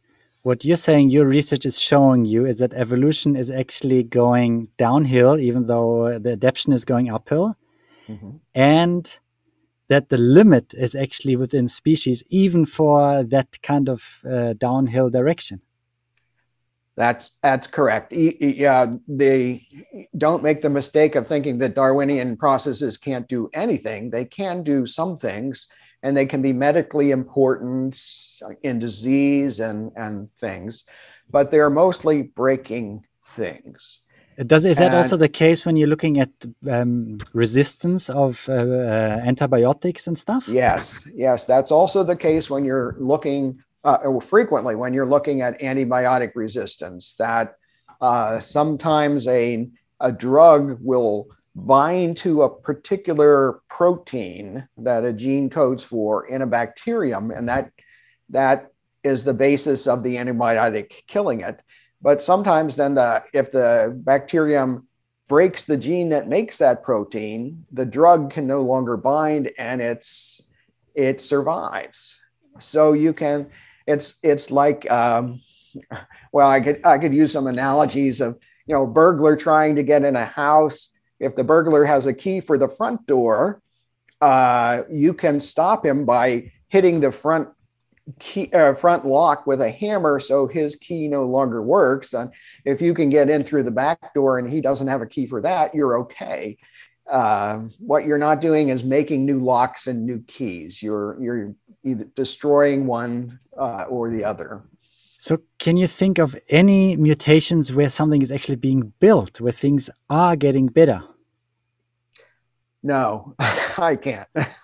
what 0.44 0.64
you're 0.64 0.78
saying, 0.78 1.10
your 1.10 1.26
research 1.26 1.66
is 1.66 1.80
showing 1.80 2.26
you 2.26 2.46
is 2.46 2.60
that 2.60 2.74
evolution 2.74 3.36
is 3.36 3.52
actually 3.52 4.04
going 4.04 4.70
downhill, 4.78 5.38
even 5.40 5.68
though 5.68 6.18
the 6.20 6.32
adaptation 6.32 6.74
is 6.74 6.86
going 6.86 7.12
uphill, 7.12 7.56
mm 8.08 8.18
-hmm. 8.18 8.40
and 8.54 9.20
that 9.88 10.10
the 10.10 10.18
limit 10.18 10.74
is 10.74 10.96
actually 10.96 11.36
within 11.36 11.68
species, 11.68 12.24
even 12.30 12.66
for 12.66 13.24
that 13.24 13.62
kind 13.62 13.90
of 13.90 14.24
uh, 14.26 14.54
downhill 14.58 15.10
direction. 15.10 15.62
That's 16.98 17.32
that's 17.44 17.68
correct. 17.68 18.12
Yeah, 18.12 18.96
they 19.08 19.68
don't 20.18 20.42
make 20.42 20.62
the 20.62 20.70
mistake 20.70 21.16
of 21.16 21.28
thinking 21.28 21.60
that 21.60 21.76
Darwinian 21.76 22.36
processes 22.38 22.98
can't 22.98 23.28
do 23.28 23.50
anything. 23.54 24.10
They 24.10 24.26
can 24.26 24.64
do 24.64 24.88
some 24.88 25.16
things, 25.16 25.68
and 26.04 26.16
they 26.16 26.26
can 26.26 26.42
be 26.42 26.54
medically 26.54 27.12
important 27.12 28.00
in 28.62 28.80
disease 28.80 29.60
and, 29.60 29.92
and 29.96 30.32
things, 30.34 30.86
but 31.30 31.52
they're 31.52 31.70
mostly 31.70 32.22
breaking 32.22 33.06
things. 33.36 34.02
Does 34.46 34.68
is 34.68 34.78
that 34.78 34.94
also 34.94 35.18
the 35.18 35.30
case 35.30 35.66
when 35.66 35.76
you're 35.76 35.88
looking 35.88 36.20
at 36.20 36.30
um, 36.70 37.18
resistance 37.34 38.08
of 38.08 38.48
uh, 38.48 38.54
uh, 38.54 39.22
antibiotics 39.26 40.06
and 40.06 40.16
stuff? 40.18 40.48
Yes, 40.48 41.08
yes, 41.16 41.46
that's 41.46 41.72
also 41.72 42.04
the 42.04 42.16
case 42.16 42.48
when 42.48 42.64
you're 42.64 42.96
looking 43.00 43.60
uh, 43.84 44.20
frequently 44.20 44.76
when 44.76 44.94
you're 44.94 45.10
looking 45.10 45.42
at 45.42 45.60
antibiotic 45.60 46.34
resistance. 46.36 47.16
That 47.18 47.56
uh, 48.00 48.40
sometimes 48.40 49.28
a 49.28 49.70
a 50.00 50.12
drug 50.12 50.78
will 50.82 51.30
bind 51.58 52.16
to 52.18 52.44
a 52.44 52.50
particular 52.50 53.62
protein 53.68 54.68
that 54.78 55.04
a 55.04 55.12
gene 55.12 55.50
codes 55.50 55.84
for 55.84 56.28
in 56.28 56.44
a 56.44 56.48
bacterium, 56.48 57.32
and 57.32 57.50
that 57.50 57.72
that 58.30 58.72
is 59.04 59.24
the 59.24 59.34
basis 59.34 59.88
of 59.88 60.04
the 60.04 60.18
antibiotic 60.18 61.06
killing 61.08 61.42
it. 61.42 61.60
But 62.02 62.22
sometimes 62.22 62.76
then 62.76 62.94
the 62.94 63.24
if 63.34 63.52
the 63.52 64.00
bacterium 64.04 64.88
breaks 65.28 65.64
the 65.64 65.78
gene 65.78 66.10
that 66.10 66.30
makes 66.30 66.60
that 66.60 66.84
protein, 66.84 67.66
the 67.72 67.86
drug 67.86 68.32
can 68.32 68.46
no 68.46 68.62
longer 68.62 68.96
bind 68.96 69.52
and 69.58 69.82
it's 69.82 70.42
it 70.94 71.22
survives. 71.22 72.20
So 72.60 72.94
you 72.94 73.14
can 73.14 73.50
it's 73.88 74.16
it's 74.22 74.52
like 74.52 74.90
um, 74.92 75.42
well 76.32 76.50
I 76.50 76.62
could 76.62 76.86
I 76.86 77.00
could 77.00 77.16
use 77.16 77.32
some 77.32 77.48
analogies 77.48 78.22
of 78.22 78.38
you 78.68 78.76
know 78.76 78.86
burglar 78.86 79.36
trying 79.36 79.76
to 79.76 79.84
get 79.84 80.04
in 80.04 80.16
a 80.16 80.26
house 80.26 80.90
if 81.20 81.36
the 81.36 81.44
burglar 81.44 81.84
has 81.84 82.06
a 82.06 82.14
key 82.14 82.40
for 82.40 82.58
the 82.58 82.68
front 82.68 83.06
door, 83.08 83.62
uh, 84.22 84.84
you 84.90 85.14
can 85.14 85.40
stop 85.40 85.86
him 85.86 86.06
by 86.06 86.52
hitting 86.70 87.00
the 87.00 87.12
front 87.12 87.50
key 88.20 88.50
uh, 88.54 88.74
front 88.74 89.06
lock 89.06 89.46
with 89.46 89.60
a 89.62 89.70
hammer 89.70 90.20
so 90.20 90.48
his 90.48 90.76
key 90.76 91.08
no 91.08 91.26
longer 91.26 91.62
works. 91.62 92.14
And 92.14 92.32
if 92.66 92.82
you 92.82 92.94
can 92.94 93.10
get 93.10 93.30
in 93.30 93.44
through 93.44 93.64
the 93.64 93.72
back 93.72 94.14
door 94.14 94.40
and 94.40 94.50
he 94.50 94.62
doesn't 94.62 94.88
have 94.88 95.02
a 95.02 95.06
key 95.06 95.28
for 95.28 95.42
that 95.42 95.76
you're 95.76 96.00
okay. 96.00 96.58
Uh, 97.10 97.64
what 97.80 98.06
you're 98.06 98.18
not 98.18 98.42
doing 98.42 98.70
is 98.70 98.84
making 98.84 99.26
new 99.26 99.40
locks 99.40 99.88
and 99.88 100.06
new 100.06 100.22
keys. 100.28 100.82
You're 100.82 101.22
you're 101.22 101.54
either 101.84 102.06
destroying 102.16 102.86
one 102.86 103.40
uh, 103.58 103.86
or 103.90 104.10
the 104.10 104.24
other 104.24 104.64
so, 105.20 105.40
can 105.58 105.78
you 105.78 105.88
think 105.88 106.20
of 106.20 106.38
any 106.50 106.96
mutations 106.96 107.74
where 107.74 107.90
something 107.90 108.22
is 108.22 108.32
actually 108.32 108.58
being 108.58 108.94
built, 109.00 109.42
where 109.42 109.52
things 109.52 109.90
are 110.10 110.36
getting 110.36 110.68
better? 110.68 111.02
No, 112.84 113.36
I 113.40 113.96
can't. 113.96 114.28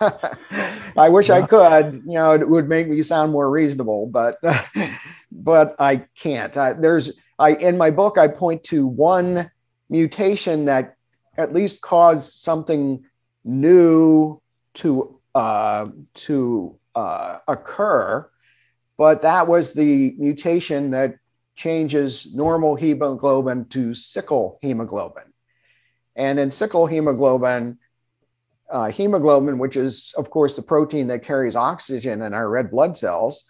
I 0.96 1.08
wish 1.08 1.28
I 1.28 1.44
could. 1.46 2.02
You 2.06 2.14
know, 2.14 2.32
it 2.32 2.48
would 2.48 2.68
make 2.68 2.88
me 2.88 3.02
sound 3.02 3.32
more 3.32 3.50
reasonable, 3.50 4.06
but 4.06 4.36
but 5.32 5.74
I 5.80 5.96
can't. 6.16 6.56
I, 6.56 6.72
there's 6.72 7.18
I 7.38 7.54
in 7.54 7.76
my 7.76 7.90
book 7.90 8.16
I 8.16 8.28
point 8.28 8.62
to 8.64 8.86
one 8.86 9.50
mutation 9.90 10.66
that 10.66 10.96
at 11.36 11.52
least 11.52 11.80
caused 11.80 12.38
something 12.38 13.04
new 13.44 14.40
to 14.74 15.20
uh, 15.34 15.88
to 16.14 16.78
uh, 16.94 17.38
occur 17.48 18.30
but 18.96 19.22
that 19.22 19.48
was 19.48 19.72
the 19.72 20.14
mutation 20.18 20.90
that 20.90 21.16
changes 21.56 22.28
normal 22.34 22.74
hemoglobin 22.74 23.66
to 23.66 23.94
sickle 23.94 24.58
hemoglobin. 24.62 25.24
And 26.16 26.38
in 26.38 26.50
sickle 26.50 26.86
hemoglobin, 26.86 27.78
uh, 28.70 28.90
hemoglobin, 28.90 29.58
which 29.58 29.76
is, 29.76 30.14
of 30.16 30.30
course, 30.30 30.56
the 30.56 30.62
protein 30.62 31.08
that 31.08 31.22
carries 31.22 31.56
oxygen 31.56 32.22
in 32.22 32.34
our 32.34 32.48
red 32.48 32.70
blood 32.70 32.96
cells, 32.96 33.44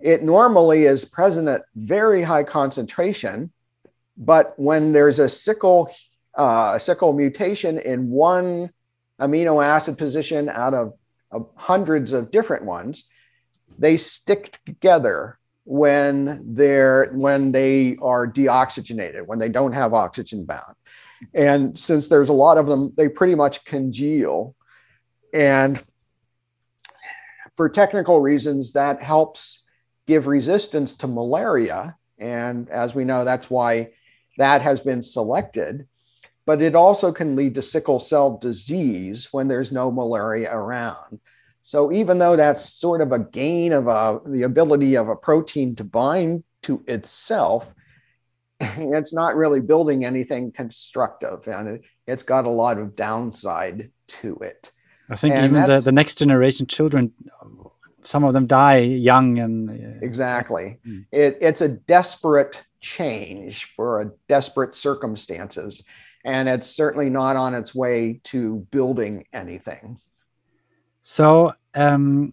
it 0.00 0.22
normally 0.22 0.84
is 0.84 1.04
present 1.04 1.48
at 1.48 1.62
very 1.74 2.22
high 2.22 2.44
concentration. 2.44 3.52
But 4.16 4.54
when 4.58 4.92
there's 4.92 5.18
a 5.18 5.28
sickle, 5.28 5.90
uh, 6.36 6.72
a 6.74 6.80
sickle 6.80 7.12
mutation 7.12 7.78
in 7.78 8.10
one 8.10 8.70
amino 9.20 9.64
acid 9.64 9.98
position 9.98 10.48
out 10.48 10.74
of, 10.74 10.94
of 11.30 11.48
hundreds 11.56 12.12
of 12.12 12.30
different 12.30 12.64
ones, 12.64 13.04
they 13.78 13.96
stick 13.96 14.58
together 14.64 15.38
when 15.64 16.42
they're 16.54 17.10
when 17.14 17.52
they 17.52 17.96
are 18.02 18.26
deoxygenated 18.26 19.26
when 19.26 19.38
they 19.38 19.48
don't 19.48 19.72
have 19.72 19.94
oxygen 19.94 20.44
bound. 20.44 20.74
And 21.34 21.78
since 21.78 22.08
there's 22.08 22.28
a 22.28 22.34
lot 22.34 22.58
of 22.58 22.66
them 22.66 22.92
they 22.96 23.08
pretty 23.08 23.34
much 23.34 23.64
congeal. 23.64 24.54
And 25.32 25.82
for 27.56 27.68
technical 27.68 28.20
reasons 28.20 28.72
that 28.72 29.02
helps 29.02 29.64
give 30.06 30.26
resistance 30.26 30.94
to 30.94 31.06
malaria. 31.06 31.96
And 32.18 32.68
as 32.68 32.94
we 32.94 33.04
know 33.04 33.24
that's 33.24 33.48
why 33.48 33.92
that 34.36 34.60
has 34.60 34.80
been 34.80 35.02
selected. 35.02 35.86
But 36.46 36.60
it 36.60 36.74
also 36.74 37.10
can 37.10 37.36
lead 37.36 37.54
to 37.54 37.62
sickle 37.62 38.00
cell 38.00 38.36
disease 38.36 39.28
when 39.32 39.48
there's 39.48 39.72
no 39.72 39.90
malaria 39.90 40.54
around 40.54 41.20
so 41.66 41.90
even 41.90 42.18
though 42.18 42.36
that's 42.36 42.62
sort 42.62 43.00
of 43.00 43.10
a 43.12 43.18
gain 43.18 43.72
of 43.72 43.86
a, 43.86 44.20
the 44.26 44.42
ability 44.42 44.98
of 44.98 45.08
a 45.08 45.16
protein 45.16 45.74
to 45.76 45.82
bind 45.82 46.44
to 46.64 46.84
itself, 46.86 47.72
it's 48.60 49.14
not 49.14 49.34
really 49.34 49.60
building 49.60 50.04
anything 50.04 50.52
constructive 50.52 51.48
and 51.48 51.68
it, 51.68 51.82
has 52.06 52.22
got 52.22 52.44
a 52.44 52.50
lot 52.50 52.76
of 52.76 52.94
downside 52.94 53.90
to 54.06 54.36
it. 54.42 54.72
I 55.08 55.16
think 55.16 55.34
and 55.34 55.46
even 55.46 55.62
the, 55.66 55.80
the 55.80 55.90
next 55.90 56.18
generation 56.18 56.66
children, 56.66 57.14
some 58.02 58.24
of 58.24 58.34
them 58.34 58.46
die 58.46 58.80
young 58.80 59.38
and. 59.38 59.70
Uh, 59.70 59.98
exactly. 60.02 60.78
Mm. 60.86 61.06
It, 61.12 61.38
it's 61.40 61.62
a 61.62 61.68
desperate 61.68 62.62
change 62.82 63.72
for 63.72 64.02
a 64.02 64.10
desperate 64.28 64.74
circumstances. 64.74 65.82
And 66.26 66.46
it's 66.46 66.66
certainly 66.66 67.08
not 67.08 67.36
on 67.36 67.54
its 67.54 67.74
way 67.74 68.20
to 68.24 68.66
building 68.70 69.24
anything. 69.32 69.98
So, 71.06 71.52
um, 71.74 72.32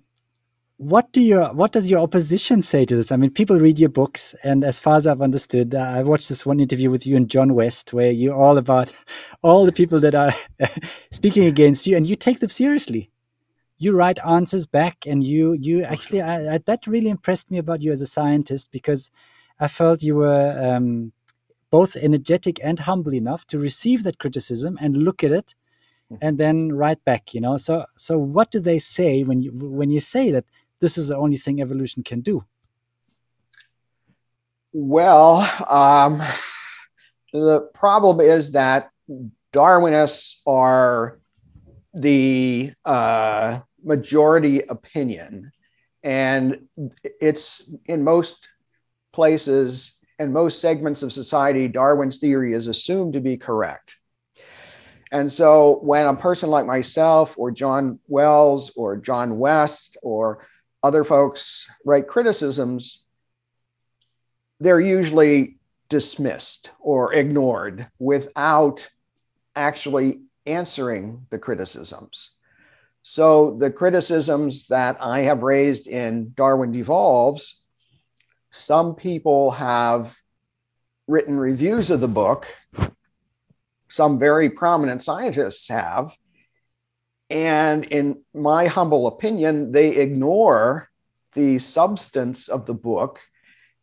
what 0.77 1.11
do 1.11 1.19
your 1.19 1.53
what 1.53 1.73
does 1.73 1.91
your 1.91 1.99
opposition 1.99 2.63
say 2.63 2.85
to 2.85 2.95
this? 2.95 3.11
I 3.11 3.17
mean, 3.17 3.29
people 3.29 3.59
read 3.59 3.77
your 3.77 3.89
books, 3.89 4.33
and 4.45 4.63
as 4.63 4.79
far 4.79 4.95
as 4.95 5.05
I've 5.05 5.21
understood, 5.21 5.75
uh, 5.75 5.79
I 5.79 6.03
watched 6.03 6.29
this 6.29 6.45
one 6.45 6.61
interview 6.61 6.89
with 6.89 7.05
you 7.05 7.17
and 7.17 7.29
John 7.29 7.53
West, 7.53 7.91
where 7.91 8.11
you're 8.11 8.33
all 8.33 8.57
about 8.57 8.93
all 9.43 9.65
the 9.65 9.73
people 9.73 9.99
that 9.99 10.15
are 10.15 10.33
speaking 11.11 11.43
against 11.47 11.85
you, 11.85 11.97
and 11.97 12.07
you 12.07 12.15
take 12.15 12.39
them 12.39 12.49
seriously. 12.49 13.11
You 13.77 13.91
write 13.91 14.19
answers 14.25 14.65
back, 14.65 15.05
and 15.05 15.21
you 15.21 15.51
you 15.51 15.83
actually 15.83 16.21
I, 16.21 16.55
I, 16.55 16.57
that 16.59 16.87
really 16.87 17.09
impressed 17.09 17.51
me 17.51 17.57
about 17.57 17.81
you 17.81 17.91
as 17.91 18.01
a 18.01 18.07
scientist 18.07 18.71
because 18.71 19.11
I 19.59 19.67
felt 19.67 20.01
you 20.01 20.15
were 20.15 20.57
um, 20.57 21.11
both 21.71 21.97
energetic 21.97 22.57
and 22.63 22.79
humble 22.79 23.13
enough 23.13 23.45
to 23.47 23.59
receive 23.59 24.03
that 24.03 24.17
criticism 24.17 24.77
and 24.79 25.03
look 25.03 25.25
at 25.25 25.33
it 25.33 25.55
and 26.21 26.37
then 26.37 26.71
write 26.71 27.03
back 27.05 27.33
you 27.33 27.41
know? 27.41 27.57
So 27.57 27.85
so 27.97 28.17
what 28.17 28.51
do 28.51 28.59
they 28.59 28.79
say 28.79 29.23
when 29.23 29.41
you 29.41 29.51
when 29.51 29.89
you 29.89 29.99
say 29.99 30.31
that 30.31 30.45
this 30.79 30.97
is 30.97 31.09
the 31.09 31.17
only 31.17 31.37
thing 31.37 31.61
evolution 31.61 32.03
can 32.03 32.21
do? 32.21 32.43
Well 34.73 35.47
um, 35.69 36.21
the 37.33 37.69
problem 37.73 38.19
is 38.19 38.51
that 38.51 38.89
darwinists 39.53 40.37
are 40.45 41.19
the 41.93 42.73
uh, 42.85 43.59
majority 43.83 44.61
opinion. 44.61 45.51
And 46.03 46.67
it's 47.03 47.63
in 47.85 48.03
most 48.03 48.47
places 49.13 49.97
and 50.19 50.33
most 50.33 50.61
segments 50.61 51.03
of 51.03 51.11
society, 51.11 51.67
Darwin's 51.67 52.19
theory 52.19 52.53
is 52.53 52.67
assumed 52.67 53.13
to 53.13 53.19
be 53.19 53.37
correct. 53.37 53.97
And 55.11 55.31
so 55.31 55.79
when 55.81 56.07
a 56.07 56.15
person 56.15 56.49
like 56.49 56.65
myself 56.65 57.37
or 57.37 57.51
John 57.51 57.99
Wells 58.07 58.71
or 58.75 58.95
John 58.95 59.37
West 59.39 59.97
or 60.01 60.45
other 60.83 61.03
folks 61.03 61.69
write 61.85 62.07
criticisms, 62.07 63.03
they're 64.59 64.79
usually 64.79 65.57
dismissed 65.89 66.69
or 66.79 67.13
ignored 67.13 67.87
without 67.99 68.89
actually 69.55 70.21
answering 70.45 71.25
the 71.29 71.37
criticisms. 71.37 72.31
So 73.03 73.57
the 73.59 73.71
criticisms 73.71 74.67
that 74.67 74.97
I 75.01 75.19
have 75.21 75.43
raised 75.43 75.87
in 75.87 76.33
Darwin 76.35 76.71
Devolves, 76.71 77.61
some 78.51 78.95
people 78.95 79.51
have 79.51 80.15
written 81.07 81.37
reviews 81.37 81.89
of 81.89 81.99
the 81.99 82.07
book. 82.07 82.47
Some 83.91 84.17
very 84.17 84.49
prominent 84.49 85.03
scientists 85.03 85.67
have. 85.67 86.15
And 87.29 87.85
in 87.85 88.23
my 88.33 88.67
humble 88.67 89.07
opinion, 89.07 89.71
they 89.71 89.89
ignore 89.89 90.89
the 91.33 91.59
substance 91.59 92.47
of 92.47 92.65
the 92.65 92.73
book 92.73 93.19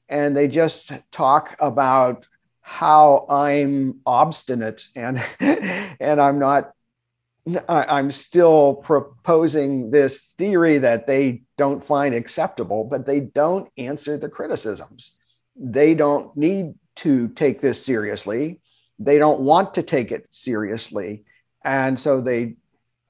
and 0.08 0.36
they 0.36 0.48
just 0.48 0.92
talk 1.12 1.56
about 1.60 2.26
how 2.60 3.26
I'm 3.28 4.00
obstinate 4.04 4.88
and 4.94 5.22
and 5.40 6.20
I'm 6.20 6.38
not 6.38 6.72
I'm 7.68 8.10
still 8.10 8.74
proposing 8.74 9.90
this 9.90 10.34
theory 10.36 10.78
that 10.78 11.06
they 11.06 11.42
don't 11.56 11.84
find 11.84 12.14
acceptable, 12.14 12.84
but 12.84 13.06
they 13.06 13.20
don't 13.20 13.70
answer 13.78 14.18
the 14.18 14.28
criticisms. 14.28 15.12
They 15.56 15.94
don't 15.94 16.36
need 16.36 16.74
to 16.96 17.28
take 17.28 17.60
this 17.60 17.82
seriously. 17.82 18.60
They 18.98 19.18
don't 19.18 19.40
want 19.40 19.74
to 19.74 19.82
take 19.82 20.12
it 20.12 20.26
seriously. 20.30 21.24
And 21.64 21.98
so 21.98 22.20
they 22.20 22.56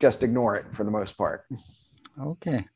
just 0.00 0.22
ignore 0.22 0.56
it 0.56 0.66
for 0.72 0.84
the 0.84 0.90
most 0.90 1.16
part. 1.16 1.46
Okay. 2.20 2.66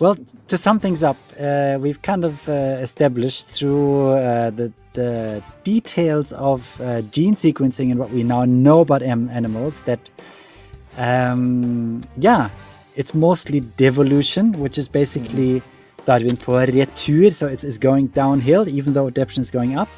Well, 0.00 0.16
to 0.48 0.58
sum 0.58 0.80
things 0.80 1.04
up, 1.04 1.16
uh, 1.40 1.78
we've 1.80 2.02
kind 2.02 2.24
of 2.24 2.48
uh, 2.48 2.52
established 2.80 3.46
through 3.46 4.12
uh, 4.12 4.50
the, 4.50 4.72
the 4.94 5.42
details 5.62 6.32
of 6.32 6.80
uh, 6.80 7.02
gene 7.02 7.34
sequencing 7.34 7.90
and 7.90 7.98
what 7.98 8.10
we 8.10 8.24
now 8.24 8.44
know 8.44 8.80
about 8.80 9.02
animals 9.02 9.82
that, 9.82 10.10
um, 10.96 12.00
yeah, 12.16 12.50
it's 12.96 13.14
mostly 13.14 13.60
devolution, 13.60 14.52
which 14.52 14.76
is 14.76 14.88
basically 14.88 15.62
Darwin 16.04 16.36
på 16.36 16.52
retur, 16.52 17.32
so 17.32 17.46
it's, 17.46 17.64
it's 17.64 17.78
going 17.78 18.06
downhill, 18.08 18.68
even 18.68 18.92
though 18.92 19.06
adaptation 19.06 19.40
is 19.40 19.50
going 19.50 19.76
up. 19.76 19.88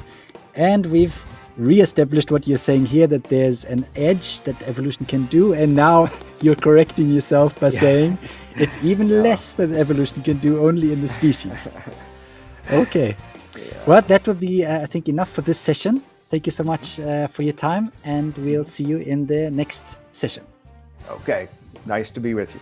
And 0.55 0.85
we've 0.87 1.23
re-established 1.59 2.31
what 2.31 2.47
you're 2.47 2.57
saying 2.57 2.85
here 2.85 3.05
that 3.05 3.25
there's 3.25 3.65
an 3.65 3.85
edge 3.95 4.41
that 4.41 4.59
evolution 4.63 5.05
can 5.05 5.25
do 5.25 5.53
and 5.53 5.75
now 5.75 6.09
you're 6.41 6.55
correcting 6.55 7.11
yourself 7.11 7.59
by 7.59 7.67
yeah. 7.67 7.79
saying 7.79 8.17
it's 8.55 8.81
even 8.83 9.07
yeah. 9.09 9.21
less 9.21 9.53
than 9.53 9.75
evolution 9.75 10.23
can 10.23 10.37
do 10.37 10.65
only 10.65 10.93
in 10.93 11.01
the 11.01 11.07
species 11.07 11.67
okay 12.71 13.15
yeah. 13.57 13.63
well 13.85 14.01
that 14.01 14.25
would 14.25 14.39
be 14.39 14.65
uh, 14.65 14.81
i 14.81 14.85
think 14.85 15.09
enough 15.09 15.29
for 15.29 15.41
this 15.41 15.59
session 15.59 16.01
thank 16.29 16.47
you 16.47 16.51
so 16.51 16.63
much 16.63 16.99
uh, 17.01 17.27
for 17.27 17.43
your 17.43 17.53
time 17.53 17.91
and 18.05 18.37
we'll 18.37 18.63
see 18.63 18.85
you 18.85 18.97
in 18.97 19.25
the 19.25 19.51
next 19.51 19.97
session 20.13 20.43
okay 21.09 21.49
nice 21.85 22.09
to 22.09 22.21
be 22.21 22.33
with 22.33 22.53
you 22.53 22.61